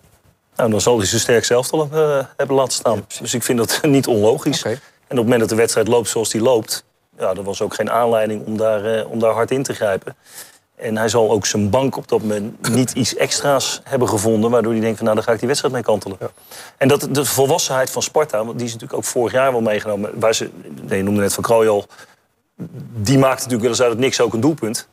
[0.56, 2.96] Nou, dan zal hij zijn sterk zelf al uh, hebben laten staan.
[2.96, 4.58] Ja, dus ik vind dat niet onlogisch.
[4.58, 4.72] Okay.
[4.72, 6.84] En op het moment dat de wedstrijd loopt zoals die loopt...
[7.18, 10.16] Ja, er was ook geen aanleiding om daar, uh, om daar hard in te grijpen.
[10.76, 14.50] En hij zal ook zijn bank op dat moment niet iets extra's hebben gevonden...
[14.50, 16.16] waardoor hij denkt van nou, daar ga ik die wedstrijd mee kantelen.
[16.20, 16.30] Ja.
[16.76, 20.20] En dat, de volwassenheid van Sparta, want die is natuurlijk ook vorig jaar wel meegenomen...
[20.20, 20.50] Waar ze,
[20.82, 21.86] nee, je noemde net van Krooi al...
[22.96, 24.88] die maakt natuurlijk wel eens uit het niks ook een doelpunt.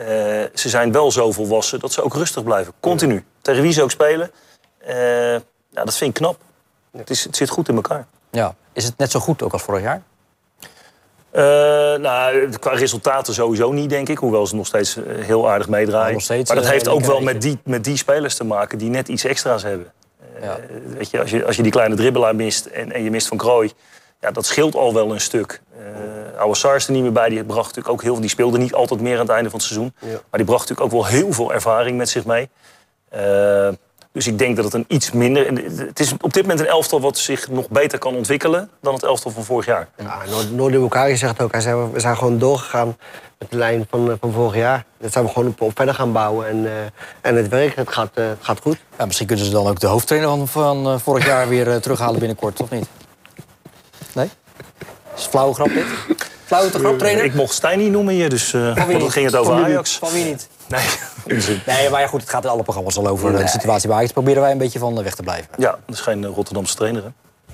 [0.00, 0.06] Uh,
[0.54, 2.72] ze zijn wel zo volwassen dat ze ook rustig blijven.
[2.80, 3.24] Continu.
[3.42, 4.30] Tegen wie ze ook spelen...
[4.88, 5.32] Uh,
[5.68, 6.36] ja, dat vind ik knap.
[6.96, 8.06] Het, is, het zit goed in elkaar.
[8.30, 8.54] Ja.
[8.72, 10.02] Is het net zo goed ook als vorig jaar?
[11.32, 11.40] Uh,
[12.00, 14.18] nou, qua resultaten sowieso niet, denk ik.
[14.18, 16.12] Hoewel ze nog steeds heel aardig meedraaien.
[16.12, 18.78] Nog steeds, maar dat uh, heeft ook wel met die, met die spelers te maken
[18.78, 19.92] die net iets extra's hebben.
[20.40, 20.58] Ja.
[20.58, 23.26] Uh, weet je, als, je, als je die kleine dribbelaar mist en, en je mist
[23.26, 23.72] van Krooi...
[24.20, 25.60] Ja, dat scheelt al wel een stuk.
[25.78, 27.28] Uh, oude Sars er niet meer bij.
[27.28, 28.20] Die bracht natuurlijk ook heel veel.
[28.20, 29.94] Die speelde niet altijd meer aan het einde van het seizoen.
[29.98, 30.08] Ja.
[30.08, 32.48] Maar die bracht natuurlijk ook wel heel veel ervaring met zich mee.
[34.14, 35.46] Dus ik denk dat het een iets minder...
[35.76, 38.70] Het is op dit moment een elftal wat zich nog beter kan ontwikkelen...
[38.80, 39.88] dan het elftal van vorig jaar.
[39.96, 40.18] Ja,
[40.50, 42.96] Noordi Bukari zegt ook, hij zei, we zijn gewoon doorgegaan
[43.38, 44.84] met de lijn van, van vorig jaar.
[44.98, 46.48] Dat zijn we gewoon op, op verder gaan bouwen.
[46.48, 46.70] En, uh,
[47.20, 48.78] en het werkt, het gaat, uh, het gaat goed.
[48.98, 51.76] Ja, misschien kunnen ze dan ook de hoofdtrainer van, van uh, vorig jaar weer uh,
[51.76, 52.86] terughalen binnenkort, of niet?
[54.12, 54.30] Nee?
[55.16, 55.84] Is het flauwe grap dit?
[56.44, 57.24] Flauwe te grap, trainer?
[57.24, 59.98] Ik mocht Stijn niet noemen hier, dus uh, dan ging het over van Ajax.
[59.98, 60.48] Van wie niet?
[60.68, 60.86] Nee,
[61.66, 63.42] nee, maar ja, goed, het gaat in alle programma's al over nee.
[63.42, 64.12] de situatie bij Ajax.
[64.12, 65.48] Proberen wij een beetje van weg te blijven.
[65.56, 67.08] Ja, dat is geen Rotterdamse trainer, hè?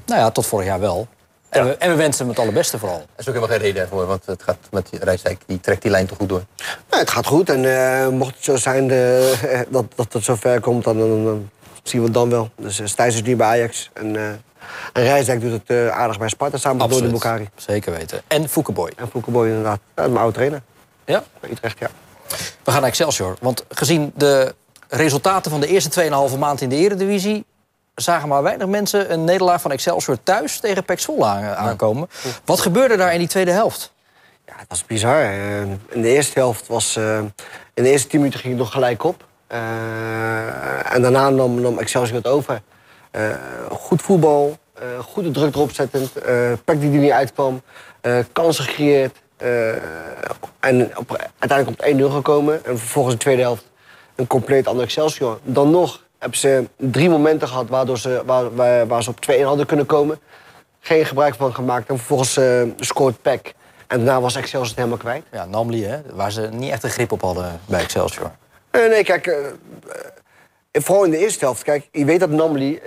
[0.06, 1.08] Nou ja, tot vorig jaar wel.
[1.48, 1.70] En, ja.
[1.70, 2.98] we, en we wensen hem het allerbeste vooral.
[2.98, 5.90] Er is ook helemaal geen reden voor, want het gaat met Rijsdijk, die trekt die
[5.90, 6.42] lijn toch goed door.
[6.88, 10.34] Het gaat goed en uh, mocht het zo zijn de, uh, dat, dat het zo
[10.34, 11.50] ver komt, dan, dan, dan
[11.82, 12.50] zien we het dan wel.
[12.56, 16.56] Dus uh, Stijs is nu bij Ajax en, en Rijsdijk doet het aardig bij Sparta
[16.56, 17.48] samen met Noordi Bukari.
[17.54, 18.22] Zeker weten.
[18.26, 18.92] En Foukeboy.
[18.96, 19.80] En Foukeboy inderdaad.
[19.96, 20.62] Ja, mijn oude trainer.
[21.04, 21.22] Ja?
[21.40, 21.90] Bij Utrecht, ja.
[22.64, 23.36] We gaan naar Excelsior.
[23.40, 24.54] Want gezien de
[24.88, 27.44] resultaten van de eerste 2,5 maand in de Eredivisie...
[27.94, 32.08] zagen maar weinig mensen een nederlaag van Excelsior thuis tegen Zwolle aankomen.
[32.22, 32.30] Ja.
[32.44, 33.92] Wat gebeurde daar in die tweede helft?
[34.46, 35.22] Ja, het was bizar.
[35.88, 36.96] In de eerste helft was...
[36.96, 37.18] Uh,
[37.74, 39.24] in de eerste 10 minuten ging het nog gelijk op.
[39.52, 42.62] Uh, en daarna nam, nam Excelsior het over.
[43.70, 44.58] goed voetbal,
[45.00, 46.12] goede druk erop zettend.
[46.64, 47.62] PEC die er niet uitkwam.
[48.32, 49.18] kansen gecreëerd.
[49.42, 49.74] Uh,
[50.60, 52.64] en op, uiteindelijk op 1-0 gekomen.
[52.64, 53.64] En vervolgens de tweede helft
[54.14, 55.38] een compleet ander Excelsior.
[55.42, 59.42] Dan nog hebben ze drie momenten gehad waardoor ze, waar, waar, waar ze op 2-1
[59.42, 60.18] hadden kunnen komen.
[60.80, 61.88] Geen gebruik van gemaakt.
[61.88, 63.54] En vervolgens uh, scoort Peck.
[63.86, 65.24] En daarna was Excelsior het helemaal kwijt.
[65.32, 68.30] Ja, Namely, hè, waar ze niet echt een grip op hadden bij Excelsior.
[68.70, 69.26] Uh, nee, kijk...
[69.26, 69.36] Uh,
[70.72, 71.62] vooral in de eerste helft.
[71.62, 72.80] Kijk, je weet dat Namely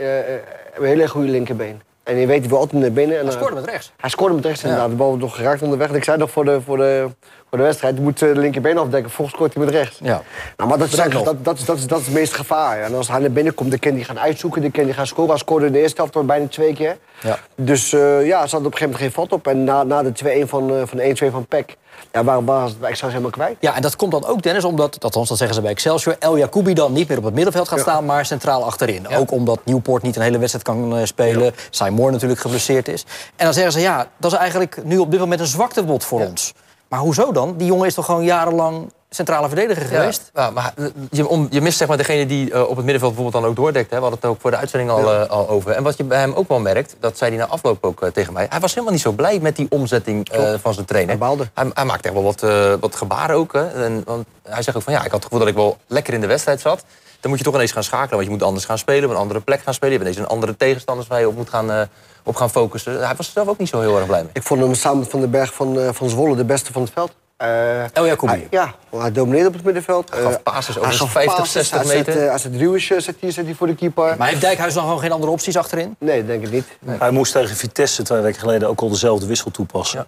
[0.76, 1.82] een hele goede linkerbeen.
[2.04, 3.20] En je weet, hij wil altijd naar binnen.
[3.20, 3.92] En hij scoorde met rechts.
[3.98, 4.89] Hij scoorde met rechts, inderdaad.
[4.89, 5.89] De bal nog geraakt onderweg.
[5.89, 7.10] En ik zei nog voor de, voor de,
[7.54, 8.00] voor de wedstrijd...
[8.00, 10.00] moet de linkerbeen afdekken, volgens scoort hij met rechts.
[10.02, 10.22] Ja.
[10.58, 12.82] Nou, maar dat is, dat, dat, dat, is, dat, is, dat is het meeste gevaar.
[12.82, 14.62] En als hij naar binnen komt, dan kan hij gaan uitzoeken.
[14.62, 15.30] Dan kan hij gaan scoren.
[15.30, 16.98] Hij scoorde in de eerste helft bijna twee keer.
[17.22, 17.39] Ja.
[17.56, 19.48] Dus uh, ja, ze hadden op een gegeven moment geen vat op.
[19.48, 21.78] En na, na de 2-1 van, uh, van de 1-2 van Peck...
[22.12, 23.58] Ja, waar was het bij Excelsior helemaal kwijt?
[23.60, 26.16] Ja, en dat komt dan ook, Dennis, omdat, althans dat zeggen ze bij Excelsior...
[26.20, 27.84] El Jacoubi dan niet meer op het middenveld gaat ja.
[27.84, 29.06] staan, maar centraal achterin.
[29.10, 29.18] Ja.
[29.18, 31.44] Ook omdat Newport niet een hele wedstrijd kan uh, spelen.
[31.44, 31.52] Ja.
[31.70, 33.06] Simon Moore natuurlijk geblesseerd is.
[33.36, 36.20] En dan zeggen ze, ja, dat is eigenlijk nu op dit moment een zwaktebod voor
[36.20, 36.54] ons.
[36.93, 37.58] Maar hoezo dan?
[37.58, 40.32] Die jongen is toch gewoon jarenlang centrale verdediger geweest?
[40.34, 40.73] Ja, maar
[41.12, 43.56] je, om, je mist zeg maar degene die uh, op het middenveld bijvoorbeeld dan ook
[43.56, 43.89] doordekt.
[43.89, 43.95] Hè.
[43.95, 45.71] We hadden het ook voor de uitzending al, uh, al over.
[45.71, 48.10] En wat je bij hem ook wel merkt, dat zei hij na afloop ook uh,
[48.10, 48.45] tegen mij.
[48.49, 50.29] Hij was helemaal niet zo blij met die omzetting
[50.62, 51.17] van zijn trainer.
[51.19, 52.41] Hij, hij, hij maakte echt wel wat,
[52.79, 53.53] wat gebaren ook.
[53.53, 53.67] Hè.
[53.67, 56.13] En, want hij zegt ook van ja, ik had het gevoel dat ik wel lekker
[56.13, 56.84] in de wedstrijd zat.
[57.19, 59.21] Dan moet je toch ineens gaan schakelen, want je moet anders gaan spelen, op een
[59.21, 59.93] andere plek gaan spelen.
[59.93, 61.89] Je hebt ineens een andere tegenstanders waar je op moet gaan,
[62.23, 63.05] op gaan focussen.
[63.05, 64.29] Hij was er zelf ook niet zo heel erg blij mee.
[64.33, 66.91] Ik vond hem samen met Van den Berg van, van Zwolle de beste van het
[66.91, 67.12] veld.
[67.43, 68.17] Uh, El.
[68.25, 70.09] Hij, ja, hij domineerde op het middenveld.
[70.12, 72.13] Hij gaf passes over 50, 60 meter.
[72.13, 74.15] Zet, als het Ruwers zet hij, zet hij voor de keeper.
[74.17, 75.95] Maar heeft Dijkhuis nog gewoon geen andere opties achterin?
[75.99, 76.65] Nee, denk ik niet.
[76.79, 76.97] Nee.
[76.97, 79.99] Hij moest tegen Vitesse twee weken geleden ook al dezelfde wissel toepassen.
[79.99, 80.05] Ja.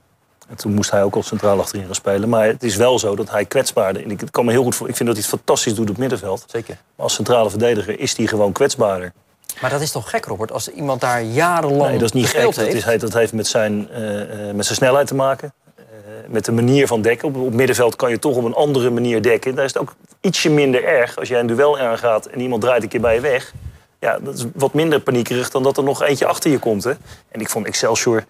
[0.49, 2.29] En toen moest hij ook al centraal achterin gaan spelen.
[2.29, 4.11] Maar het is wel zo dat hij kwetsbaarder...
[4.11, 4.89] Ik kan me heel goed voor.
[4.89, 6.43] Ik vind dat hij het fantastisch doet op middenveld.
[6.47, 6.77] Zeker.
[6.95, 9.13] Maar als centrale verdediger is hij gewoon kwetsbaarder.
[9.61, 10.51] Maar dat is toch gek, Robert?
[10.51, 12.41] Als iemand daar jarenlang Nee, dat is niet gek.
[12.41, 12.55] Heeft.
[12.55, 13.97] Dat, is, dat heeft met zijn, uh,
[14.53, 15.53] met zijn snelheid te maken.
[15.79, 15.85] Uh,
[16.27, 17.27] met de manier van dekken.
[17.27, 19.55] Op, op, middenveld kan je toch op een andere manier dekken.
[19.55, 22.25] Daar is het ook ietsje minder erg als jij een duel aangaat...
[22.25, 23.53] en iemand draait een keer bij je weg.
[23.99, 26.83] Ja, dat is wat minder paniekerig dan dat er nog eentje achter je komt.
[26.83, 26.93] Hè?
[27.31, 28.23] En ik vond Excelsior...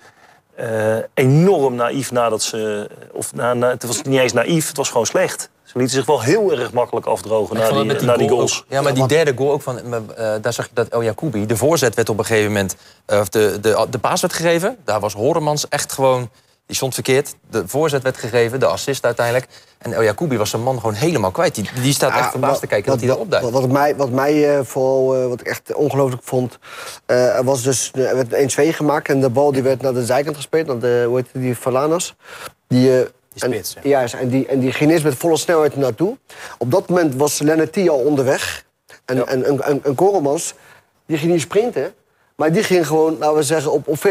[0.59, 2.89] Uh, enorm naïef nadat ze.
[3.11, 5.49] Of na, na, het was niet eens naïef, het was gewoon slecht.
[5.65, 8.59] Ze lieten zich wel heel erg makkelijk afdrogen na die, die, na die goals.
[8.59, 9.79] Ook, ja, maar die derde goal ook van.
[9.87, 9.99] Uh,
[10.41, 11.45] daar zag je dat El Jacoubi.
[11.45, 12.75] De voorzet werd op een gegeven moment.
[13.07, 14.77] Uh, de, de, de paas werd gegeven.
[14.83, 16.29] Daar was Horemans echt gewoon.
[16.65, 17.35] Die stond verkeerd.
[17.49, 19.47] De voorzet werd gegeven, de assist uiteindelijk.
[19.77, 21.55] En El Jacoubi was zijn man gewoon helemaal kwijt.
[21.55, 23.51] Die, die staat ja, echt verbaasd te kijken wat, dat hij daar opduikt.
[23.51, 26.59] Wat, wat mij, wat mij uh, vooral, uh, wat ik echt ongelooflijk vond...
[27.07, 30.35] Uh, was dus, er werd 1-2 gemaakt en de bal die werd naar de zijkant
[30.35, 30.67] gespeeld.
[30.67, 32.15] Naar de, hoe heet die, Falanas.
[32.67, 33.89] Die, die spits, en, ja.
[33.89, 36.17] Juist, en die, en die ging eerst met volle snelheid naartoe.
[36.57, 38.65] Op dat moment was Lennetti al onderweg.
[39.05, 39.23] En, ja.
[39.23, 40.53] en, en, en, en Koremans,
[41.05, 41.93] die ging niet sprinten.
[42.35, 44.01] Maar die ging gewoon, laten we zeggen, op, op 40%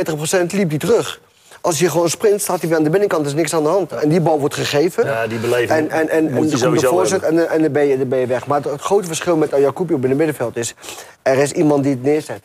[0.47, 1.21] liep die terug.
[1.61, 3.69] Als je gewoon sprint, staat hij weer aan de binnenkant, er is niks aan de
[3.69, 3.93] hand.
[3.93, 5.05] En die bal wordt gegeven.
[5.07, 7.99] Ja, die beleving en, en, en, moet je sowieso voorzet en, en dan, ben je,
[7.99, 8.47] dan ben je weg.
[8.47, 10.75] Maar het, het grote verschil met Jacoubi op in het middenveld is...
[11.23, 12.43] er is iemand die het neerzet.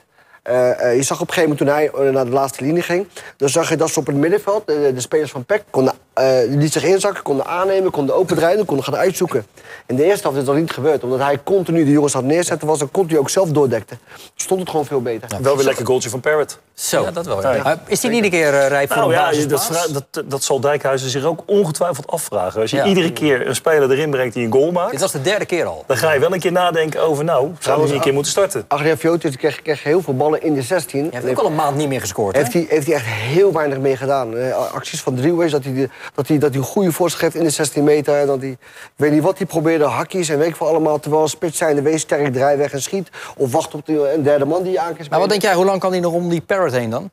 [0.49, 3.07] Uh, uh, je zag op een gegeven moment toen hij naar de laatste linie ging...
[3.37, 5.63] dan zag je dat ze op het middenveld, de, de spelers van PEC...
[5.69, 8.65] konden uh, liet zich inzakken, konden aannemen, konden opendraaien...
[8.65, 9.45] konden gaan uitzoeken.
[9.85, 11.03] In de eerste helft is dat niet gebeurd.
[11.03, 12.81] Omdat hij continu de jongens het neerzetten was...
[12.81, 13.97] en continu ook zelf doordekte.
[14.35, 15.29] Stond het gewoon veel beter.
[15.31, 16.59] Ja, wel weer lekker goaltje van Parrot.
[16.73, 17.01] Zo.
[17.01, 17.41] Ja, dat wel.
[17.41, 17.53] Ja.
[17.53, 17.79] Ja.
[17.87, 20.59] is hij niet een keer uh, rijp voor nou, een ja, dat, dat, dat zal
[20.59, 22.61] Dijkhuizen zich ook ongetwijfeld afvragen.
[22.61, 24.91] Als je iedere keer een speler erin brengt die een goal maakt...
[24.91, 25.83] Dit was de derde keer al.
[25.87, 27.23] Dan ga je wel een keer nadenken over...
[27.23, 28.65] nou, zou hij een keer moeten starten.
[28.67, 31.01] Adriaan Fiotis kreeg, kreeg heel veel ballen in de 16.
[31.01, 32.35] Hij heeft ook al een maand niet meer gescoord.
[32.35, 34.53] Heeft hij, heeft hij echt heel weinig meer gedaan.
[34.53, 37.43] Acties van drieways, dat hij, de, dat hij, dat hij een goede voorzet geeft in
[37.43, 38.15] de 16 meter.
[38.15, 38.57] En dat hij, ik
[38.95, 40.99] weet niet wat hij probeerde, hakjes en weet ik veel allemaal.
[40.99, 43.09] Terwijl een spits zijn, wees sterk, draai weg en schiet.
[43.35, 45.53] Of wacht op de, een derde man die je aan kan Maar wat denk jij,
[45.53, 47.09] hoe lang kan hij nog om die Parrot heen dan?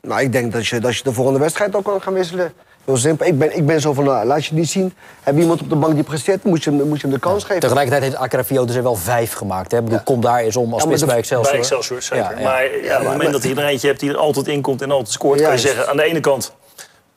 [0.00, 2.52] Nou, ik denk dat je, dat je de volgende wedstrijd ook kan gaan wisselen.
[2.88, 3.26] Heel simpel.
[3.26, 4.94] Ik ben, ik ben zo van, nou, laat je het niet zien.
[5.22, 7.20] Heb je iemand op de bank die presteert, moet je, hem, moet je hem de
[7.20, 7.60] kans geven.
[7.60, 9.70] Tegelijkertijd heeft Akrafiotis er wel vijf gemaakt.
[9.70, 9.78] Hè?
[9.78, 11.50] Ik bedoel, kom daar eens om als ja, spits bij Excelsior.
[11.50, 12.42] Bij Excelsior, zeker.
[12.42, 14.90] Maar op het moment dat hij er eentje hebt die er altijd in komt en
[14.90, 15.42] altijd scoort...
[15.42, 16.52] kan je zeggen, aan de ene kant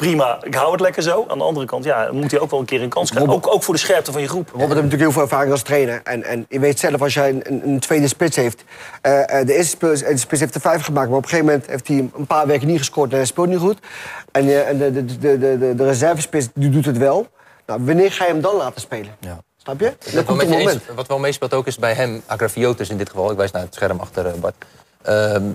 [0.01, 1.25] prima, ik hou het lekker zo.
[1.27, 3.33] Aan de andere kant, ja, moet hij ook wel een keer een kans krijgen.
[3.33, 4.49] Ook, ook voor de scherpte van je groep.
[4.49, 6.01] Robert heeft natuurlijk heel veel ervaring als trainer.
[6.03, 8.63] En, en je weet zelf, als jij een, een tweede spits heeft...
[8.63, 11.07] Uh, de eerste spits, de spits heeft er vijf gemaakt...
[11.09, 13.11] maar op een gegeven moment heeft hij een paar weken niet gescoord...
[13.11, 13.77] en hij speelt niet goed.
[14.31, 17.27] En, uh, en de, de, de, de, de reservespits die doet het wel.
[17.65, 19.15] Nou, wanneer ga je hem dan laten spelen?
[19.19, 19.37] Ja.
[19.57, 19.93] Snap je?
[20.13, 20.69] Dat komt moment.
[20.69, 23.31] Eens, wat wel meespeelt ook is bij hem, Agrafiotis in dit geval...
[23.31, 24.55] ik wijs naar het scherm achter uh, Bart...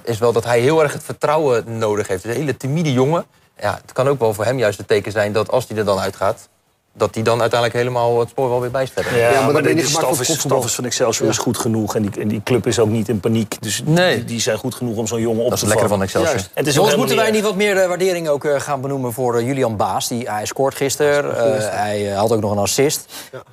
[0.04, 2.24] is wel dat hij heel erg het vertrouwen nodig heeft.
[2.24, 3.24] Een hele timide jongen
[3.60, 5.84] ja, het kan ook wel voor hem juist het teken zijn dat als hij er
[5.84, 6.48] dan uitgaat...
[6.92, 9.06] dat hij dan uiteindelijk helemaal het spoor wel weer bijstelt.
[9.06, 11.32] Ja, ja, maar, maar de, de staf, is, staf is van Excelsior ja.
[11.32, 11.94] is goed genoeg.
[11.94, 13.56] En die, en die club is ook niet in paniek.
[13.62, 14.14] Dus nee.
[14.16, 16.34] die, die zijn goed genoeg om zo'n jongen op dat te is lekker van Excelsior.
[16.34, 16.50] Juist.
[16.54, 19.12] En het is Jongens, moeten wij niet wat meer uh, waardering ook uh, gaan benoemen
[19.12, 20.08] voor uh, Julian Baas?
[20.08, 21.60] Die, hij scoort gisteren.
[21.70, 23.04] hij had ook nog een assist.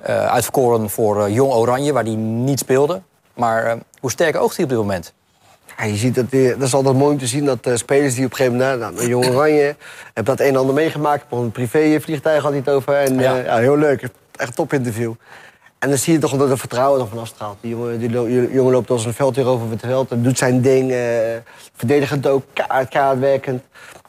[0.02, 3.00] uitverkoren voor Jong Oranje, waar hij niet speelde.
[3.34, 5.12] Maar hoe sterk oogt hij op dit moment?
[5.76, 8.24] Ja, je ziet dat, dat is altijd mooi om te zien dat uh, spelers die
[8.24, 8.80] op een gegeven moment...
[8.80, 9.76] Nou, nou, Jong Oranje,
[10.14, 11.24] heb dat een en ander meegemaakt.
[11.30, 12.94] Een privé-vliegtuig had hij het over.
[12.94, 13.38] En, ja.
[13.38, 14.02] Uh, ja, heel leuk.
[14.36, 15.12] Echt een top interview.
[15.78, 17.56] En dan zie je toch dat er vertrouwen er vanaf straalt.
[17.60, 20.10] Die jongen, die lo jongen loopt als een veld hier over het veld.
[20.10, 20.90] En doet zijn ding.
[20.90, 20.98] Uh,
[21.76, 22.44] verdedigend ook.
[22.52, 23.62] Kaart, kaart werkend.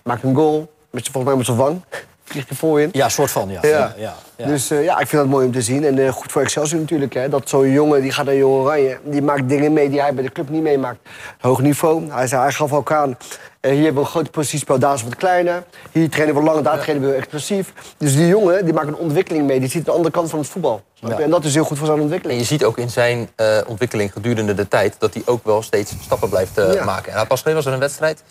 [0.03, 0.71] Maakt een goal.
[0.89, 1.81] Met, volgens mij met zijn wang.
[2.25, 2.89] Vliegt er voor in.
[2.91, 3.59] Ja, soort van, ja.
[3.61, 3.93] ja.
[3.97, 4.45] ja, ja.
[4.45, 5.83] Dus uh, ja, ik vind dat mooi om te zien.
[5.83, 7.13] En uh, goed voor Excelsior natuurlijk.
[7.13, 8.99] Hè, dat zo'n jongen, die gaat naar Jong Oranje.
[9.03, 10.99] Die maakt dingen mee die hij bij de club niet meemaakt.
[11.39, 12.11] Hoog niveau.
[12.11, 13.09] Hij, zei, hij gaf ook aan.
[13.09, 15.63] Uh, hier hebben we een groot positiespel, daar is wat kleiner.
[15.91, 17.73] Hier trainen we lang, daar trainen we explosief.
[17.97, 19.59] Dus die jongen die maakt een ontwikkeling mee.
[19.59, 20.81] Die ziet de andere kant van het voetbal.
[21.17, 22.39] En dat is heel goed voor zijn ontwikkeling.
[22.39, 23.29] En je ziet ook in zijn
[23.67, 24.95] ontwikkeling gedurende de tijd...
[24.99, 27.13] dat hij ook wel steeds stappen blijft maken.
[27.13, 28.23] En pas geleden was er een wedstrijd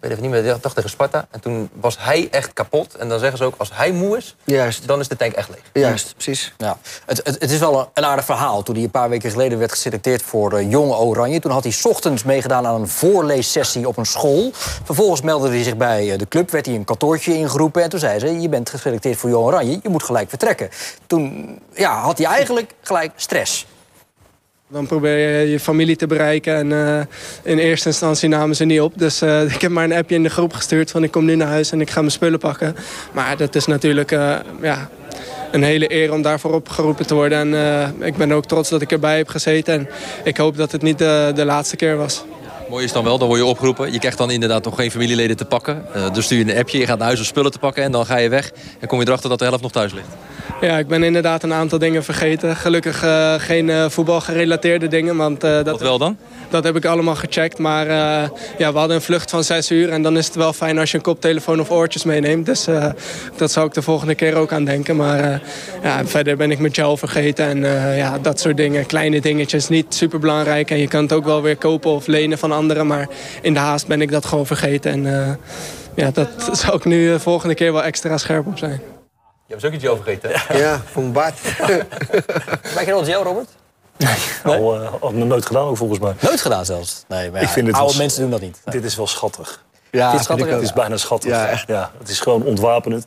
[0.00, 1.26] weet even niet meer, dacht tegen Sparta.
[1.30, 2.94] En toen was hij echt kapot.
[2.94, 4.86] En dan zeggen ze ook, als hij moe is, Juist.
[4.86, 5.62] dan is de tank echt leeg.
[5.72, 6.52] Juist, precies.
[6.56, 6.78] Ja.
[7.06, 8.62] Het, het, het is wel een aardig verhaal.
[8.62, 11.40] Toen hij een paar weken geleden werd geselecteerd voor uh, Jonge Oranje...
[11.40, 14.50] toen had hij 's ochtends meegedaan aan een voorleessessie op een school.
[14.84, 17.82] Vervolgens meldde hij zich bij uh, de club, werd hij een kantoortje ingeroepen...
[17.82, 20.68] en toen zei ze, je bent geselecteerd voor Jong Oranje, je moet gelijk vertrekken.
[21.06, 23.66] Toen ja, had hij eigenlijk gelijk stress.
[24.72, 27.00] Dan probeer je je familie te bereiken en uh,
[27.42, 28.92] in eerste instantie namen ze niet op.
[28.96, 31.34] Dus uh, ik heb maar een appje in de groep gestuurd van ik kom nu
[31.34, 32.76] naar huis en ik ga mijn spullen pakken.
[33.12, 34.90] Maar dat is natuurlijk, uh, ja,
[35.52, 37.54] een hele eer om daarvoor opgeroepen te worden.
[37.54, 39.74] En ik ben ook trots dat ik erbij heb gezeten.
[39.74, 39.88] En
[40.24, 42.24] ik hoop dat het niet de, de laatste keer was.
[42.70, 43.92] Mooi is dan wel, dan word je opgeroepen.
[43.92, 45.84] Je krijgt dan inderdaad nog geen familieleden te pakken.
[45.96, 47.82] Uh, dus stuur je een appje, je gaat naar huis om spullen te pakken...
[47.82, 50.06] en dan ga je weg en kom je erachter dat de helft nog thuis ligt.
[50.60, 52.56] Ja, ik ben inderdaad een aantal dingen vergeten.
[52.56, 55.16] Gelukkig uh, geen uh, voetbalgerelateerde dingen.
[55.16, 56.16] Want, dat, Wat wel dan?
[56.50, 57.58] Dat heb ik allemaal gecheckt.
[57.58, 57.86] Maar
[58.58, 59.88] ja, we hadden een vlucht van zes uur.
[59.88, 62.46] En dan is het wel fijn als je een koptelefoon of oortjes meeneemt.
[62.46, 62.66] Dus
[63.36, 64.96] dat zou ik de volgende keer ook aan denken.
[64.96, 65.42] Maar
[65.82, 67.46] ja, verder ben ik mijn gel vergeten.
[67.46, 67.60] En
[67.96, 68.86] ja, dat soort dingen.
[68.86, 69.68] Kleine dingetjes.
[69.68, 70.70] Niet super belangrijk.
[70.70, 72.86] En je kan het ook wel weer kopen of lenen van anderen.
[72.86, 73.08] Maar
[73.42, 75.06] in de haast ben ik dat gewoon vergeten.
[75.06, 75.38] En
[75.94, 76.28] ja, dat
[76.62, 78.80] zou ik nu de volgende keer wel extra scherp op zijn.
[79.46, 80.58] Je hebt ook iets over vergeten.
[80.58, 81.34] Ja, voor een bad.
[82.74, 83.48] Maak je als jou, Robert?
[84.00, 84.56] Nee?
[84.58, 86.14] Al, uh, al nooit gedaan ook volgens mij.
[86.20, 87.04] Nooit gedaan zelfs?
[87.08, 88.60] Nee, maar ik vind het oude wel, mensen doen dat niet.
[88.64, 89.62] Dit is wel schattig.
[89.90, 91.30] Ja, het is, schattig, het is bijna schattig.
[91.30, 91.66] Ja, echt.
[91.68, 93.06] Ja, het is gewoon ontwapenend.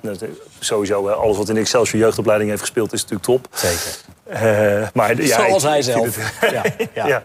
[0.60, 3.48] Sowieso, alles wat in Excelsior jeugdopleiding heeft gespeeld is natuurlijk top.
[3.54, 3.96] Zeker.
[4.34, 6.16] Uh, maar, ja, Zoals hij zelf.
[6.16, 6.64] Het, ja,
[6.94, 7.08] ja.
[7.08, 7.24] ja.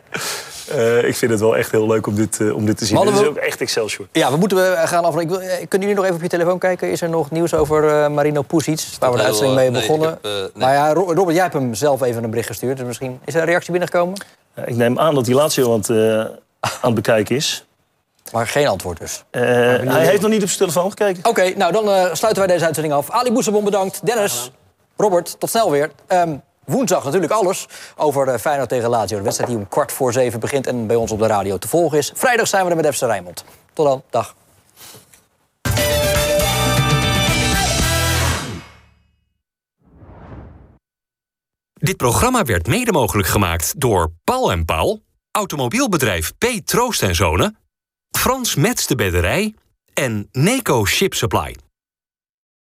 [0.74, 3.00] Uh, ik vind het wel echt heel leuk om dit, uh, om dit te zien.
[3.04, 4.06] Dit is ook echt Excelsior.
[4.12, 5.16] Ja, we moeten gaan af.
[5.16, 6.90] Ik wil, kunnen jullie nog even op je telefoon kijken?
[6.90, 8.86] Is er nog nieuws over uh, Marino Pusic?
[8.98, 10.08] Waar we de uitzending mee nee, begonnen.
[10.08, 10.48] Heb, nee.
[10.54, 12.76] Maar ja, Robert, jij hebt hem zelf even een bericht gestuurd.
[12.76, 14.20] Dus misschien is er een reactie binnengekomen?
[14.66, 15.90] ik neem aan dat hij laatst aan het,
[16.60, 17.66] aan het bekijken is.
[18.32, 19.24] Maar geen antwoord dus.
[19.30, 21.18] hij heeft nog niet op zijn telefoon gekeken.
[21.18, 23.10] Oké, okay, nou dan sluiten wij deze uitzending af.
[23.10, 24.06] Ali Boesebon bedankt.
[24.06, 24.50] Dennis,
[24.96, 25.90] Robert, tot snel weer.
[26.08, 27.66] Um, Woensdag natuurlijk alles
[27.96, 29.16] over Feyenoord tegen Lazio.
[29.16, 31.68] De wedstrijd die om kwart voor zeven begint en bij ons op de radio te
[31.68, 32.12] volgen is.
[32.14, 33.44] Vrijdag zijn we er met FC Rijnmond.
[33.72, 34.34] Tot dan, dag.
[41.72, 45.02] Dit programma werd mede mogelijk gemaakt door Paul en Paul...
[45.30, 46.46] automobielbedrijf P.
[46.64, 47.56] Troost en Zonen...
[48.10, 49.54] Frans Mets de Bedderij
[49.94, 51.56] en Neco Ship Supply.